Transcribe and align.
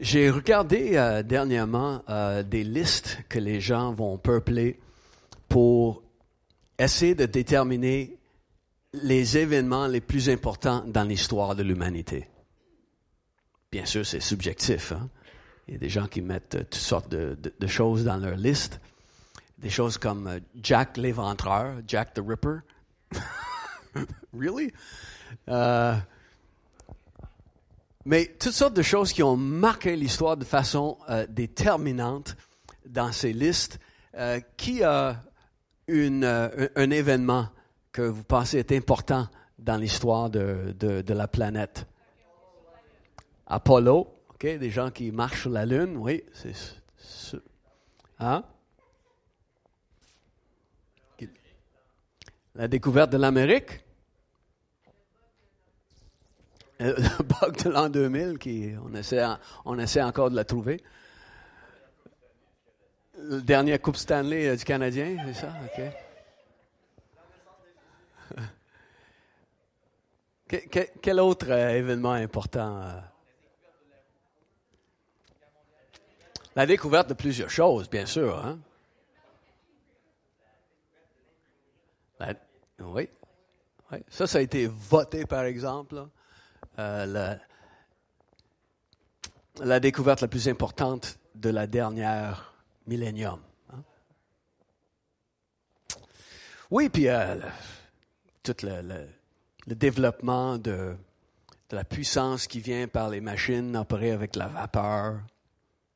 J'ai 0.00 0.30
regardé 0.30 0.96
euh, 0.96 1.22
dernièrement 1.22 2.02
euh, 2.08 2.42
des 2.42 2.64
listes 2.64 3.18
que 3.28 3.38
les 3.38 3.60
gens 3.60 3.92
vont 3.92 4.16
peupler 4.18 4.78
pour 5.48 6.02
essayer 6.78 7.14
de 7.14 7.26
déterminer 7.26 8.16
les 8.92 9.36
événements 9.38 9.86
les 9.86 10.00
plus 10.00 10.30
importants 10.30 10.84
dans 10.86 11.04
l'histoire 11.04 11.54
de 11.54 11.62
l'humanité. 11.62 12.28
Bien 13.70 13.84
sûr, 13.84 14.06
c'est 14.06 14.20
subjectif. 14.20 14.92
Hein? 14.92 15.08
Il 15.68 15.74
y 15.74 15.76
a 15.76 15.80
des 15.80 15.90
gens 15.90 16.06
qui 16.06 16.22
mettent 16.22 16.54
euh, 16.54 16.60
toutes 16.60 16.74
sortes 16.76 17.10
de, 17.10 17.66
choses 17.66 18.04
dans 18.04 18.16
leur 18.16 18.36
liste. 18.36 18.80
Des 19.58 19.68
choses 19.68 19.98
comme 19.98 20.26
euh, 20.26 20.40
Jack 20.62 20.96
l'éventreur, 20.96 21.76
Jack 21.86 22.14
the 22.14 22.22
Ripper. 22.26 22.60
really? 24.32 24.72
Euh, 25.48 25.94
mais 28.08 28.24
toutes 28.40 28.54
sortes 28.54 28.74
de 28.74 28.80
choses 28.80 29.12
qui 29.12 29.22
ont 29.22 29.36
marqué 29.36 29.94
l'histoire 29.94 30.38
de 30.38 30.44
façon 30.46 30.96
euh, 31.10 31.26
déterminante 31.28 32.36
dans 32.86 33.12
ces 33.12 33.34
listes. 33.34 33.78
Euh, 34.14 34.40
qui 34.56 34.82
a 34.82 35.22
euh, 35.90 36.68
un 36.74 36.90
événement 36.90 37.48
que 37.92 38.00
vous 38.00 38.24
pensez 38.24 38.58
est 38.58 38.72
important 38.72 39.28
dans 39.58 39.76
l'histoire 39.76 40.30
de, 40.30 41.04
la 41.06 41.28
planète? 41.28 41.86
Apollo, 43.46 44.10
OK, 44.30 44.40
des 44.40 44.70
gens 44.70 44.90
qui 44.90 45.12
marchent 45.12 45.42
sur 45.42 45.50
la 45.50 45.66
Lune, 45.66 45.98
oui, 45.98 46.24
c'est- 46.32 47.36
Hein? 48.18 48.42
La 52.54 52.68
découverte 52.68 53.12
de 53.12 53.18
l'Amérique? 53.18 53.84
Le 56.80 57.22
bug 57.24 57.64
de 57.64 57.70
l'an 57.70 57.88
2000, 57.88 58.38
qui, 58.38 58.72
on, 58.84 58.94
essaie, 59.78 60.02
encore 60.02 60.30
de 60.30 60.36
la 60.36 60.44
trouver. 60.44 60.82
Le 63.20 63.40
dernier 63.42 63.78
Coupe 63.80 63.96
Stanley 63.96 64.46
euh, 64.46 64.54
du 64.56 64.64
Canadien, 64.64 65.16
c'est 65.26 65.40
ça? 65.40 65.52
OK. 65.64 65.82
Que- 70.48 70.66
que- 70.66 70.88
quel 71.02 71.20
autre 71.20 71.50
euh, 71.50 71.76
événement 71.76 72.12
important? 72.12 72.80
euh? 72.80 73.00
La 76.56 76.64
découverte 76.64 77.10
de 77.10 77.14
plusieurs 77.14 77.50
choses, 77.50 77.90
bien 77.90 78.06
sûr. 78.06 78.38
Hein? 78.38 78.58
La- 82.18 82.34
oui. 82.80 83.10
Ça, 84.08 84.26
ça 84.26 84.38
a 84.38 84.40
été 84.40 84.66
voté, 84.66 85.26
par 85.26 85.44
exemple. 85.44 86.06
Euh, 86.78 87.36
la, 89.60 89.80
découverte 89.80 90.20
la 90.20 90.28
plus 90.28 90.48
importante 90.48 91.18
de 91.34 91.50
la 91.50 91.66
dernière 91.66 92.54
millénium. 92.86 93.40
hein. 93.72 93.82
Oui, 96.70 96.88
puis 96.88 97.08
euh, 97.08 97.40
tout 98.44 98.54
le, 98.62 99.08
développement 99.66 100.56
de, 100.56 100.94
la 101.72 101.82
puissance 101.82 102.46
qui 102.46 102.60
vient 102.60 102.86
par 102.86 103.10
les 103.10 103.20
machines 103.20 103.76
opérées 103.76 104.12
avec 104.12 104.36
la 104.36 104.46
vapeur. 104.46 105.20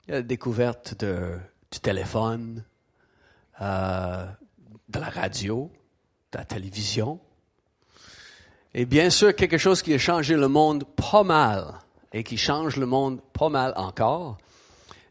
La 0.09 0.23
découverte 0.23 0.99
de, 0.99 1.39
du 1.71 1.79
téléphone, 1.79 2.65
euh, 3.61 4.27
de 4.89 4.99
la 4.99 5.09
radio, 5.09 5.71
de 6.33 6.39
la 6.39 6.45
télévision. 6.45 7.21
Et 8.75 8.87
bien 8.87 9.11
sûr, 9.11 9.35
quelque 9.35 9.59
chose 9.59 9.83
qui 9.83 9.93
a 9.95 9.99
changé 9.99 10.35
le 10.37 10.49
monde 10.49 10.85
pas 10.97 11.23
mal 11.23 11.75
et 12.13 12.25
qui 12.25 12.39
change 12.39 12.77
le 12.77 12.87
monde 12.87 13.21
pas 13.33 13.49
mal 13.49 13.73
encore, 13.77 14.39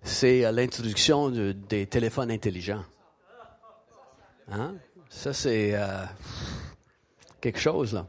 c'est 0.03 0.44
euh, 0.45 0.52
l'introduction 0.52 1.30
de- 1.30 1.52
des 1.52 1.86
téléphones 1.86 2.31
intelligents. 2.31 2.84
Hein? 4.52 4.76
Ça, 5.09 5.31
c'est 5.34 5.72
euh, 5.76 6.03
quelque 7.40 7.59
chose, 7.59 7.94
là. 7.94 8.08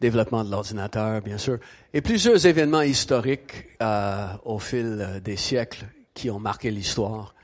Développement 0.00 0.42
de 0.42 0.50
l'ordinateur, 0.50 1.20
bien 1.20 1.38
sûr. 1.38 1.58
Et 1.92 2.00
plusieurs 2.00 2.44
événements 2.46 2.82
historiques 2.82 3.68
euh, 3.82 4.26
au 4.44 4.58
fil 4.58 4.98
euh, 5.00 5.20
des 5.20 5.36
siècles 5.36 5.84
qui 6.14 6.28
ont 6.30 6.40
marqué 6.40 6.70
l'histoire. 6.70 7.34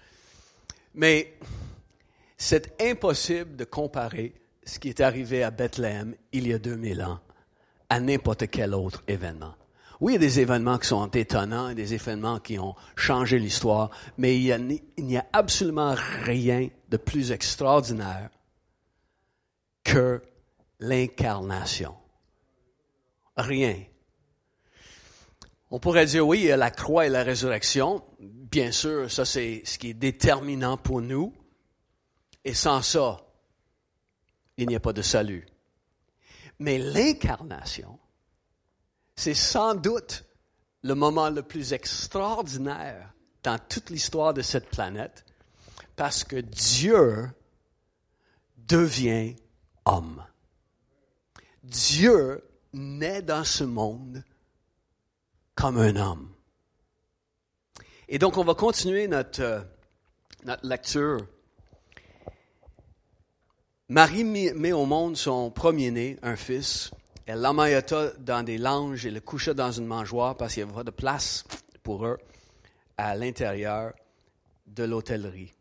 Mais 0.94 1.34
c'est 2.36 2.80
impossible 2.82 3.54
de 3.54 3.64
comparer 3.64 4.32
ce 4.68 4.78
qui 4.78 4.90
est 4.90 5.00
arrivé 5.00 5.42
à 5.42 5.50
Bethléem 5.50 6.14
il 6.32 6.46
y 6.46 6.52
a 6.52 6.58
2000 6.58 7.02
ans 7.02 7.20
à 7.88 8.00
n'importe 8.00 8.50
quel 8.50 8.74
autre 8.74 9.02
événement. 9.08 9.54
Oui, 9.98 10.12
il 10.12 10.14
y 10.16 10.18
a 10.18 10.20
des 10.20 10.40
événements 10.40 10.78
qui 10.78 10.88
sont 10.88 11.08
étonnants, 11.08 11.72
des 11.72 11.94
événements 11.94 12.38
qui 12.38 12.58
ont 12.58 12.76
changé 12.94 13.38
l'histoire, 13.38 13.90
mais 14.18 14.36
il 14.36 14.42
y 14.42 14.52
a 14.52 14.58
n'y 14.58 15.16
a 15.16 15.26
absolument 15.32 15.94
rien 16.22 16.68
de 16.90 16.96
plus 16.98 17.32
extraordinaire 17.32 18.28
que 19.82 20.22
l'incarnation. 20.80 21.94
Rien. 23.38 23.82
On 25.70 25.80
pourrait 25.80 26.06
dire, 26.06 26.26
oui, 26.26 26.40
il 26.40 26.46
y 26.46 26.52
a 26.52 26.56
la 26.58 26.70
croix 26.70 27.06
et 27.06 27.08
la 27.08 27.22
résurrection. 27.22 28.04
Bien 28.20 28.70
sûr, 28.70 29.10
ça 29.10 29.24
c'est 29.24 29.62
ce 29.64 29.78
qui 29.78 29.90
est 29.90 29.94
déterminant 29.94 30.76
pour 30.76 31.00
nous. 31.00 31.32
Et 32.44 32.54
sans 32.54 32.82
ça, 32.82 33.27
il 34.58 34.68
n'y 34.68 34.76
a 34.76 34.80
pas 34.80 34.92
de 34.92 35.02
salut. 35.02 35.46
Mais 36.58 36.78
l'incarnation, 36.78 37.98
c'est 39.16 39.34
sans 39.34 39.74
doute 39.74 40.24
le 40.82 40.94
moment 40.94 41.30
le 41.30 41.42
plus 41.42 41.72
extraordinaire 41.72 43.12
dans 43.42 43.58
toute 43.58 43.90
l'histoire 43.90 44.34
de 44.34 44.42
cette 44.42 44.68
planète, 44.68 45.24
parce 45.96 46.24
que 46.24 46.36
Dieu 46.36 47.30
devient 48.56 49.36
homme. 49.84 50.24
Dieu 51.62 52.44
naît 52.72 53.22
dans 53.22 53.44
ce 53.44 53.64
monde 53.64 54.22
comme 55.54 55.78
un 55.78 55.96
homme. 55.96 56.32
Et 58.08 58.18
donc, 58.18 58.38
on 58.38 58.44
va 58.44 58.54
continuer 58.54 59.06
notre, 59.06 59.42
euh, 59.42 60.56
lecture. 60.62 61.26
Marie 63.90 64.24
met 64.24 64.72
au 64.72 64.84
monde 64.84 65.16
son 65.16 65.50
premier-né, 65.50 66.18
un 66.22 66.36
fils. 66.36 66.90
Elle 67.24 67.40
l'emmaillota 67.40 68.12
dans 68.18 68.42
des 68.42 68.58
langes 68.58 69.06
et 69.06 69.10
le 69.10 69.20
coucha 69.20 69.54
dans 69.54 69.72
une 69.72 69.86
mangeoire 69.86 70.36
parce 70.36 70.52
qu'il 70.52 70.62
n'y 70.62 70.68
avait 70.68 70.76
pas 70.76 70.84
de 70.84 70.90
place 70.90 71.44
pour 71.82 72.04
eux 72.04 72.18
à 72.98 73.16
l'intérieur 73.16 73.94
de 74.66 74.84
l'hôtellerie. 74.84 75.54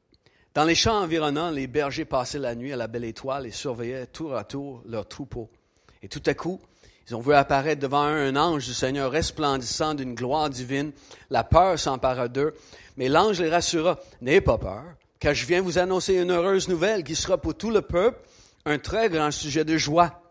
Dans 0.53 0.65
les 0.65 0.75
champs 0.75 1.03
environnants, 1.03 1.51
les 1.51 1.67
bergers 1.67 2.03
passaient 2.03 2.37
la 2.37 2.53
nuit 2.53 2.73
à 2.73 2.75
la 2.75 2.87
belle 2.87 3.05
étoile 3.05 3.45
et 3.45 3.51
surveillaient 3.51 4.07
tour 4.07 4.35
à 4.35 4.43
tour 4.43 4.83
leurs 4.85 5.07
troupeaux. 5.07 5.49
Et 6.03 6.09
tout 6.09 6.23
à 6.25 6.33
coup, 6.33 6.59
ils 7.07 7.15
ont 7.15 7.21
vu 7.21 7.33
apparaître 7.33 7.81
devant 7.81 8.09
eux 8.09 8.27
un 8.27 8.35
ange 8.35 8.65
du 8.65 8.73
Seigneur 8.73 9.09
resplendissant 9.09 9.93
d'une 9.93 10.15
gloire 10.15 10.49
divine. 10.49 10.91
La 11.29 11.45
peur 11.45 11.79
s'empara 11.79 12.27
d'eux, 12.27 12.53
mais 12.97 13.07
l'ange 13.07 13.39
les 13.39 13.49
rassura. 13.49 13.97
N'ayez 14.19 14.41
pas 14.41 14.57
peur, 14.57 14.83
car 15.19 15.33
je 15.33 15.45
viens 15.45 15.61
vous 15.61 15.77
annoncer 15.77 16.15
une 16.15 16.31
heureuse 16.31 16.67
nouvelle 16.67 17.03
qui 17.03 17.15
sera 17.15 17.37
pour 17.37 17.55
tout 17.55 17.71
le 17.71 17.81
peuple 17.81 18.19
un 18.65 18.79
très 18.79 19.09
grand 19.09 19.31
sujet 19.31 19.65
de 19.65 19.77
joie. 19.77 20.21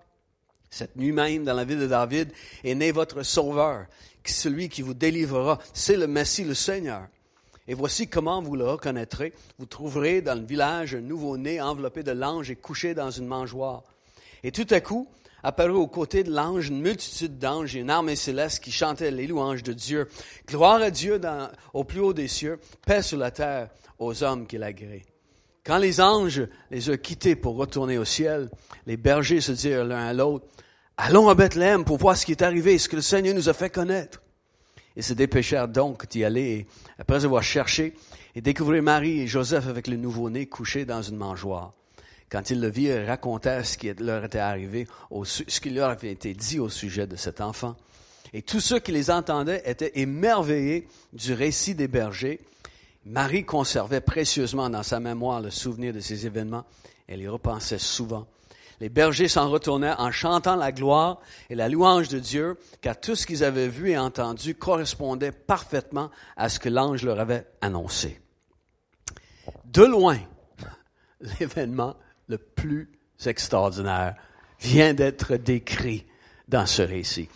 Cette 0.70 0.96
nuit 0.96 1.12
même, 1.12 1.44
dans 1.44 1.54
la 1.54 1.64
ville 1.64 1.78
de 1.78 1.86
David, 1.86 2.32
est 2.64 2.74
né 2.74 2.92
votre 2.92 3.22
Sauveur, 3.22 3.86
celui 4.24 4.68
qui 4.68 4.82
vous 4.82 4.94
délivrera. 4.94 5.58
C'est 5.72 5.96
le 5.96 6.06
Messie, 6.06 6.44
le 6.44 6.54
Seigneur. 6.54 7.06
Et 7.68 7.74
voici 7.74 8.08
comment 8.08 8.40
vous 8.40 8.56
le 8.56 8.68
reconnaîtrez. 8.68 9.32
Vous 9.58 9.66
trouverez 9.66 10.22
dans 10.22 10.38
le 10.38 10.46
village 10.46 10.94
un 10.94 11.00
nouveau-né 11.00 11.60
enveloppé 11.60 12.02
de 12.02 12.12
l'ange 12.12 12.50
et 12.50 12.56
couché 12.56 12.94
dans 12.94 13.10
une 13.10 13.26
mangeoire. 13.26 13.82
Et 14.44 14.52
tout 14.52 14.66
à 14.70 14.80
coup, 14.80 15.08
apparut 15.46 15.76
aux 15.76 15.86
côtés 15.86 16.24
de 16.24 16.32
l'ange 16.32 16.70
une 16.70 16.80
multitude 16.80 17.38
d'anges 17.38 17.76
et 17.76 17.78
une 17.78 17.90
armée 17.90 18.16
céleste 18.16 18.64
qui 18.64 18.72
chantait 18.72 19.12
les 19.12 19.28
louanges 19.28 19.62
de 19.62 19.72
Dieu. 19.72 20.08
Gloire 20.48 20.82
à 20.82 20.90
Dieu 20.90 21.20
au 21.72 21.84
plus 21.84 22.00
haut 22.00 22.12
des 22.12 22.26
cieux, 22.26 22.58
paix 22.84 23.00
sur 23.00 23.16
la 23.16 23.30
terre 23.30 23.68
aux 24.00 24.24
hommes 24.24 24.48
qu'il 24.48 24.64
agrée. 24.64 25.04
Quand 25.64 25.78
les 25.78 26.00
anges 26.00 26.48
les 26.72 26.88
eurent 26.88 27.00
quittés 27.00 27.36
pour 27.36 27.54
retourner 27.54 27.96
au 27.96 28.04
ciel, 28.04 28.50
les 28.86 28.96
bergers 28.96 29.40
se 29.40 29.52
dirent 29.52 29.84
l'un 29.84 30.08
à 30.08 30.12
l'autre, 30.12 30.46
Allons 30.96 31.28
à 31.28 31.34
Bethléem 31.34 31.84
pour 31.84 31.98
voir 31.98 32.16
ce 32.16 32.26
qui 32.26 32.32
est 32.32 32.42
arrivé, 32.42 32.78
ce 32.78 32.88
que 32.88 32.96
le 32.96 33.02
Seigneur 33.02 33.34
nous 33.34 33.48
a 33.48 33.52
fait 33.52 33.70
connaître. 33.70 34.22
Ils 34.96 35.04
se 35.04 35.12
dépêchèrent 35.12 35.68
donc 35.68 36.08
d'y 36.08 36.24
aller 36.24 36.66
après 36.98 37.24
avoir 37.24 37.42
cherché, 37.44 37.94
et 38.34 38.40
découvrirent 38.40 38.82
Marie 38.82 39.20
et 39.20 39.26
Joseph 39.28 39.68
avec 39.68 39.86
le 39.86 39.96
nouveau-né 39.96 40.46
couché 40.46 40.84
dans 40.84 41.02
une 41.02 41.16
mangeoire. 41.16 41.74
Quand 42.30 42.50
ils 42.50 42.60
le 42.60 42.68
virent, 42.68 43.02
ils 43.02 43.06
racontèrent 43.06 43.64
ce 43.64 43.78
qui 43.78 43.92
leur 43.94 44.24
était 44.24 44.38
arrivé, 44.38 44.86
ce 45.24 45.60
qui 45.60 45.70
leur 45.70 45.90
avait 45.90 46.10
été 46.10 46.34
dit 46.34 46.58
au 46.58 46.68
sujet 46.68 47.06
de 47.06 47.16
cet 47.16 47.40
enfant. 47.40 47.76
Et 48.32 48.42
tous 48.42 48.60
ceux 48.60 48.80
qui 48.80 48.92
les 48.92 49.10
entendaient 49.10 49.62
étaient 49.64 49.92
émerveillés 50.00 50.88
du 51.12 51.32
récit 51.32 51.74
des 51.74 51.88
bergers. 51.88 52.40
Marie 53.04 53.44
conservait 53.44 54.00
précieusement 54.00 54.68
dans 54.68 54.82
sa 54.82 54.98
mémoire 54.98 55.40
le 55.40 55.50
souvenir 55.50 55.92
de 55.92 56.00
ces 56.00 56.26
événements. 56.26 56.64
Elle 57.06 57.20
y 57.20 57.28
repensait 57.28 57.78
souvent. 57.78 58.26
Les 58.80 58.88
bergers 58.88 59.28
s'en 59.28 59.48
retournaient 59.48 59.94
en 59.96 60.10
chantant 60.10 60.56
la 60.56 60.72
gloire 60.72 61.20
et 61.48 61.54
la 61.54 61.68
louange 61.68 62.08
de 62.08 62.18
Dieu, 62.18 62.58
car 62.82 63.00
tout 63.00 63.14
ce 63.14 63.26
qu'ils 63.26 63.44
avaient 63.44 63.68
vu 63.68 63.90
et 63.90 63.98
entendu 63.98 64.54
correspondait 64.54 65.32
parfaitement 65.32 66.10
à 66.36 66.48
ce 66.48 66.58
que 66.58 66.68
l'ange 66.68 67.04
leur 67.04 67.20
avait 67.20 67.46
annoncé. 67.60 68.20
De 69.64 69.84
loin, 69.84 70.18
l'événement 71.40 71.96
le 72.28 72.38
plus 72.38 72.90
extraordinaire 73.24 74.14
vient 74.60 74.94
d'être 74.94 75.36
décrit 75.36 76.06
dans 76.48 76.66
ce 76.66 76.82
récit. 76.82 77.28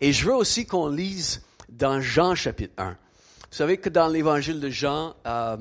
Et 0.00 0.12
je 0.12 0.26
veux 0.26 0.34
aussi 0.34 0.66
qu'on 0.66 0.88
lise 0.88 1.42
dans 1.68 2.00
Jean 2.00 2.34
chapitre 2.34 2.74
1. 2.78 2.90
Vous 2.90 2.96
savez 3.50 3.78
que 3.78 3.88
dans 3.88 4.08
l'évangile 4.08 4.60
de 4.60 4.70
Jean, 4.70 5.14
euh, 5.26 5.56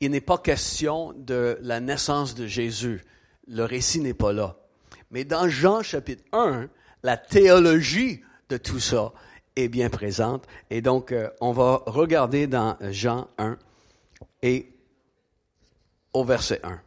il 0.00 0.10
n'est 0.10 0.20
pas 0.20 0.38
question 0.38 1.12
de 1.16 1.58
la 1.60 1.80
naissance 1.80 2.34
de 2.34 2.46
Jésus. 2.46 3.04
Le 3.46 3.64
récit 3.64 4.00
n'est 4.00 4.14
pas 4.14 4.32
là. 4.32 4.56
Mais 5.10 5.24
dans 5.24 5.48
Jean 5.48 5.82
chapitre 5.82 6.24
1, 6.32 6.68
la 7.02 7.16
théologie 7.16 8.22
de 8.48 8.56
tout 8.56 8.80
ça 8.80 9.12
est 9.56 9.68
bien 9.68 9.90
présente. 9.90 10.46
Et 10.70 10.80
donc, 10.80 11.12
euh, 11.12 11.28
on 11.40 11.52
va 11.52 11.82
regarder 11.86 12.46
dans 12.46 12.76
Jean 12.90 13.28
1 13.38 13.58
et 14.42 14.72
au 16.12 16.24
verset 16.24 16.60
1. 16.62 16.80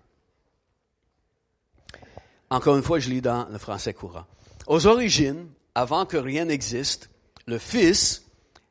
Encore 2.50 2.77
une 2.77 2.83
fois, 2.83 3.00
je 3.00 3.09
lis 3.09 3.21
dans 3.21 3.47
le 3.50 3.57
français 3.57 3.94
courant. 3.94 4.25
Aux 4.68 4.88
origines, 4.88 5.47
avant 5.74 6.06
que 6.06 6.18
rien 6.18 6.45
n'existe, 6.45 7.09
le 7.47 7.57
Fils, 7.57 8.25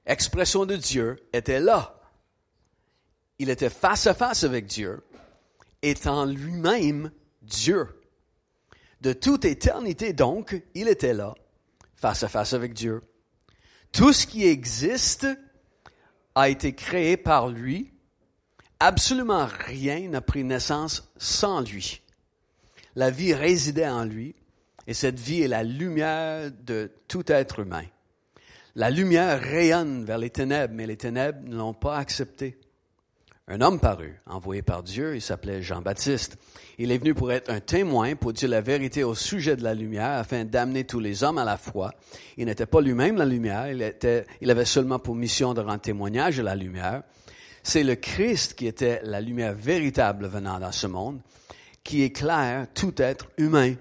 expression 0.06 0.67
de 0.67 0.76
Dieu, 0.76 1.17
était 1.32 1.61
là. 1.61 2.00
Il 3.38 3.50
était 3.50 3.71
face 3.71 4.06
à 4.06 4.15
face 4.15 4.44
avec 4.44 4.67
Dieu, 4.67 5.03
étant 5.82 6.25
lui-même 6.25 7.11
Dieu. 7.43 7.88
De 9.00 9.12
toute 9.12 9.44
éternité 9.44 10.12
donc, 10.12 10.62
il 10.75 10.88
était 10.88 11.15
là, 11.15 11.35
face 11.94 12.23
à 12.23 12.29
face 12.29 12.53
avec 12.53 12.75
Dieu. 12.75 13.03
Tout 13.93 14.12
ce 14.12 14.27
qui 14.27 14.47
existe 14.47 15.27
a 16.35 16.49
été 16.49 16.75
créé 16.75 17.17
par 17.17 17.49
lui. 17.49 17.93
Absolument 18.81 19.47
rien 19.67 20.09
n'a 20.09 20.20
pris 20.20 20.43
naissance 20.43 21.12
sans 21.17 21.61
lui. 21.61 22.04
La 22.96 23.11
vie 23.11 23.35
résidait 23.35 23.88
en 23.88 24.05
lui, 24.05 24.35
et 24.87 24.94
cette 24.94 25.19
vie 25.19 25.43
est 25.43 25.49
la 25.49 25.64
lumière 25.64 26.50
de 26.64 26.91
tout 27.08 27.31
être 27.32 27.61
humain. 27.61 27.85
La 28.76 28.91
lumière 28.91 29.41
rayonne 29.41 30.05
vers 30.05 30.19
les 30.19 30.31
ténèbres, 30.31 30.75
mais 30.75 30.87
les 30.87 30.96
ténèbres 30.96 31.41
ne 31.46 31.56
l'ont 31.56 31.75
pas 31.75 31.96
accepté. 31.96 32.58
Un 33.46 33.61
homme 33.61 33.79
parut, 33.79 34.20
envoyé 34.26 34.62
par 34.62 34.82
Dieu, 34.82 35.14
il 35.14 35.20
s'appelait 35.20 35.62
Jean-Baptiste. 35.62 36.38
Il 36.79 36.91
est 36.91 36.99
venu 36.99 37.14
pour 37.14 37.31
être 37.31 37.50
un 37.50 37.61
témoin, 37.61 38.17
pour 38.17 38.32
dire 38.32 38.49
la 38.49 38.61
vérité 38.61 39.05
au 39.05 39.14
sujet 39.14 39.55
de 39.55 39.62
la 39.62 39.75
lumière, 39.75 40.12
afin 40.12 40.44
d'amener 40.44 40.85
tous 40.85 40.99
les 40.99 41.23
hommes 41.23 41.38
à 41.38 41.44
la 41.44 41.56
foi. 41.56 41.93
Il 42.37 42.46
n'était 42.46 42.67
pas 42.67 42.81
lui-même 42.81 43.17
la 43.17 43.26
lumière, 43.26 43.70
il, 43.70 43.82
était, 43.82 44.25
il 44.41 44.50
avait 44.50 44.64
seulement 44.64 44.99
pour 44.99 45.14
mission 45.14 45.52
de 45.52 45.61
rendre 45.61 45.81
témoignage 45.81 46.38
de 46.38 46.43
la 46.43 46.56
lumière. 46.56 47.02
C'est 47.62 47.85
le 47.85 47.96
Christ 47.96 48.55
qui 48.55 48.67
était 48.67 49.00
la 49.05 49.20
lumière 49.20 49.55
véritable 49.55 50.26
venant 50.26 50.58
dans 50.58 50.73
ce 50.73 50.87
monde 50.87 51.20
qui 51.85 52.03
éclaire 52.03 52.67
tout 52.75 53.01
être 53.01 53.27
humain. 53.37 53.75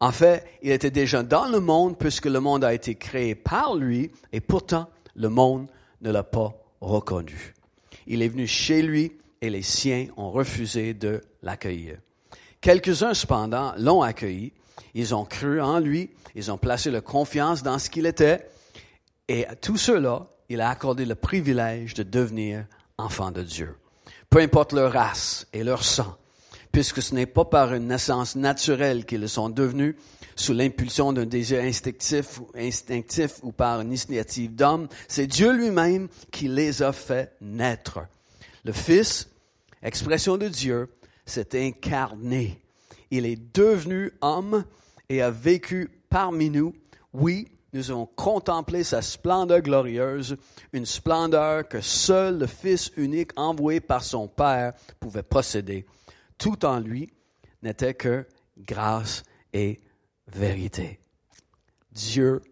En 0.00 0.12
fait, 0.12 0.44
il 0.62 0.72
était 0.72 0.90
déjà 0.90 1.22
dans 1.22 1.46
le 1.46 1.60
monde 1.60 1.96
puisque 1.96 2.26
le 2.26 2.40
monde 2.40 2.64
a 2.64 2.74
été 2.74 2.96
créé 2.96 3.34
par 3.34 3.76
lui 3.76 4.10
et 4.32 4.40
pourtant 4.40 4.88
le 5.14 5.28
monde 5.28 5.68
ne 6.02 6.10
l'a 6.10 6.22
pas 6.22 6.54
reconnu. 6.80 7.54
Il 8.06 8.22
est 8.22 8.28
venu 8.28 8.46
chez 8.46 8.82
lui 8.82 9.12
et 9.40 9.50
les 9.50 9.62
siens 9.62 10.06
ont 10.16 10.30
refusé 10.30 10.94
de 10.94 11.20
l'accueillir. 11.42 11.98
Quelques-uns 12.60 13.14
cependant 13.14 13.72
l'ont 13.78 14.02
accueilli, 14.02 14.52
ils 14.94 15.14
ont 15.14 15.24
cru 15.24 15.60
en 15.60 15.78
lui, 15.78 16.10
ils 16.34 16.50
ont 16.50 16.58
placé 16.58 16.90
leur 16.90 17.04
confiance 17.04 17.62
dans 17.62 17.78
ce 17.78 17.90
qu'il 17.90 18.06
était 18.06 18.48
et 19.28 19.46
à 19.46 19.54
tous 19.54 19.76
ceux-là, 19.76 20.26
il 20.48 20.60
a 20.60 20.68
accordé 20.68 21.04
le 21.04 21.14
privilège 21.14 21.94
de 21.94 22.02
devenir 22.02 22.64
enfants 22.98 23.30
de 23.30 23.42
Dieu. 23.42 23.76
Peu 24.28 24.40
importe 24.40 24.72
leur 24.72 24.92
race 24.92 25.46
et 25.52 25.62
leur 25.62 25.84
sang, 25.84 26.16
puisque 26.72 27.02
ce 27.02 27.14
n'est 27.14 27.26
pas 27.26 27.44
par 27.44 27.74
une 27.74 27.88
naissance 27.88 28.36
naturelle 28.36 29.04
qu'ils 29.04 29.28
sont 29.28 29.48
devenus 29.48 29.96
sous 30.36 30.52
l'impulsion 30.52 31.12
d'un 31.12 31.26
désir 31.26 31.60
instinctif, 31.60 32.40
instinctif 32.54 33.40
ou 33.42 33.52
par 33.52 33.80
une 33.80 33.88
initiative 33.88 34.54
d'homme, 34.54 34.88
c'est 35.08 35.26
Dieu 35.26 35.52
lui-même 35.52 36.08
qui 36.30 36.48
les 36.48 36.82
a 36.82 36.92
fait 36.92 37.32
naître. 37.40 38.00
Le 38.64 38.72
Fils, 38.72 39.28
expression 39.82 40.36
de 40.36 40.48
Dieu, 40.48 40.88
s'est 41.26 41.60
incarné. 41.66 42.60
Il 43.10 43.26
est 43.26 43.54
devenu 43.54 44.12
homme 44.20 44.64
et 45.08 45.20
a 45.20 45.30
vécu 45.30 45.90
parmi 46.08 46.48
nous. 46.48 46.74
Oui, 47.12 47.48
nous 47.72 47.90
avons 47.90 48.06
contemplé 48.06 48.82
sa 48.82 49.02
splendeur 49.02 49.60
glorieuse, 49.60 50.36
une 50.72 50.86
splendeur 50.86 51.68
que 51.68 51.80
seul 51.80 52.38
le 52.38 52.46
Fils 52.46 52.92
unique 52.96 53.32
envoyé 53.36 53.80
par 53.80 54.02
son 54.02 54.26
Père 54.28 54.72
pouvait 55.00 55.22
posséder 55.22 55.84
tout 56.40 56.64
en 56.64 56.80
lui 56.80 57.12
n'était 57.62 57.94
que 57.94 58.26
grâce 58.58 59.22
et 59.52 59.80
vérité. 60.26 60.98
Dieu 61.92 62.42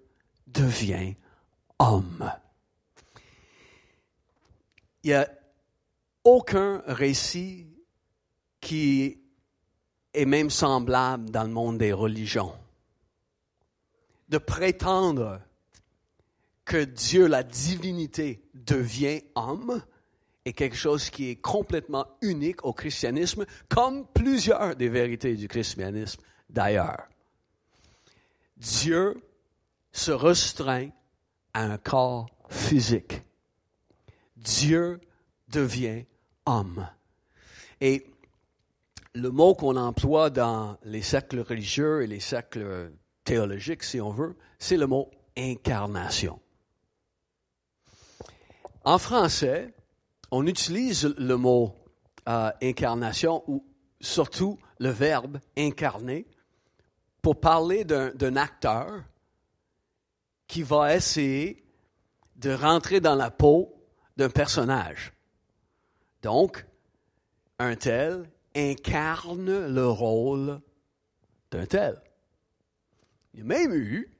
devient 0.46 1.14
homme. 1.78 2.30
Il 5.02 5.08
n'y 5.08 5.14
a 5.14 5.28
aucun 6.22 6.82
récit 6.86 7.66
qui 8.60 9.22
est 10.12 10.26
même 10.26 10.50
semblable 10.50 11.30
dans 11.30 11.44
le 11.44 11.50
monde 11.50 11.78
des 11.78 11.92
religions. 11.92 12.54
De 14.28 14.36
prétendre 14.36 15.40
que 16.66 16.84
Dieu, 16.84 17.26
la 17.26 17.42
divinité, 17.42 18.42
devient 18.52 19.22
homme, 19.34 19.82
est 20.48 20.52
quelque 20.52 20.76
chose 20.76 21.10
qui 21.10 21.30
est 21.30 21.36
complètement 21.36 22.06
unique 22.22 22.64
au 22.64 22.72
christianisme, 22.72 23.44
comme 23.68 24.06
plusieurs 24.06 24.76
des 24.76 24.88
vérités 24.88 25.34
du 25.36 25.48
christianisme 25.48 26.20
d'ailleurs. 26.50 27.08
Dieu 28.56 29.22
se 29.92 30.10
restreint 30.10 30.88
à 31.54 31.62
un 31.62 31.78
corps 31.78 32.26
physique. 32.48 33.22
Dieu 34.36 35.00
devient 35.48 36.04
homme. 36.46 36.88
Et 37.80 38.06
le 39.14 39.30
mot 39.30 39.54
qu'on 39.54 39.76
emploie 39.76 40.30
dans 40.30 40.78
les 40.84 41.02
cercles 41.02 41.40
religieux 41.40 42.02
et 42.02 42.06
les 42.06 42.20
cercles 42.20 42.92
théologiques, 43.24 43.82
si 43.82 44.00
on 44.00 44.10
veut, 44.10 44.36
c'est 44.58 44.76
le 44.76 44.86
mot 44.86 45.10
incarnation. 45.36 46.40
En 48.84 48.98
français, 48.98 49.74
on 50.30 50.46
utilise 50.46 51.14
le 51.18 51.36
mot 51.36 51.74
euh, 52.28 52.50
incarnation 52.62 53.42
ou 53.46 53.64
surtout 54.00 54.58
le 54.78 54.90
verbe 54.90 55.38
incarner 55.56 56.26
pour 57.22 57.40
parler 57.40 57.84
d'un 57.84 58.36
acteur 58.36 59.02
qui 60.46 60.62
va 60.62 60.94
essayer 60.94 61.64
de 62.36 62.50
rentrer 62.52 63.00
dans 63.00 63.16
la 63.16 63.30
peau 63.30 63.74
d'un 64.16 64.30
personnage. 64.30 65.12
Donc, 66.22 66.64
un 67.58 67.74
tel 67.74 68.30
incarne 68.54 69.66
le 69.66 69.88
rôle 69.88 70.60
d'un 71.50 71.66
tel. 71.66 72.00
Il 73.34 73.40
y 73.40 73.42
a 73.42 73.46
même 73.46 73.74
eu, 73.74 74.10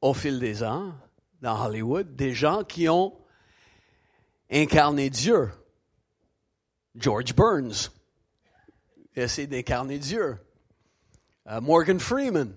au 0.00 0.14
fil 0.14 0.38
des 0.38 0.62
ans, 0.62 0.92
dans 1.40 1.64
Hollywood, 1.64 2.16
des 2.16 2.32
gens 2.32 2.64
qui 2.64 2.88
ont 2.88 3.19
incarner 4.50 5.10
Dieu. 5.10 5.50
George 6.96 7.34
Burns 7.34 7.90
essaie 9.14 9.46
d'incarner 9.46 9.98
Dieu. 9.98 10.38
Uh, 11.46 11.60
Morgan 11.60 11.98
Freeman 11.98 12.54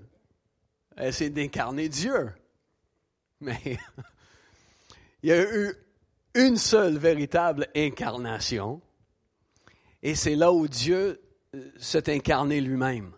essaie 0.98 1.30
d'incarner 1.30 1.90
Dieu. 1.90 2.32
Mais 3.42 3.60
il 5.24 5.30
y 5.30 5.32
a 5.32 5.42
eu 5.42 5.74
une 6.36 6.58
seule 6.58 6.98
véritable 6.98 7.68
incarnation. 7.76 8.82
Et 10.02 10.16
c'est 10.16 10.36
là 10.36 10.52
où 10.52 10.68
Dieu 10.68 11.22
euh, 11.56 11.72
s'est 11.78 12.14
incarné 12.14 12.60
lui-même. 12.60 13.14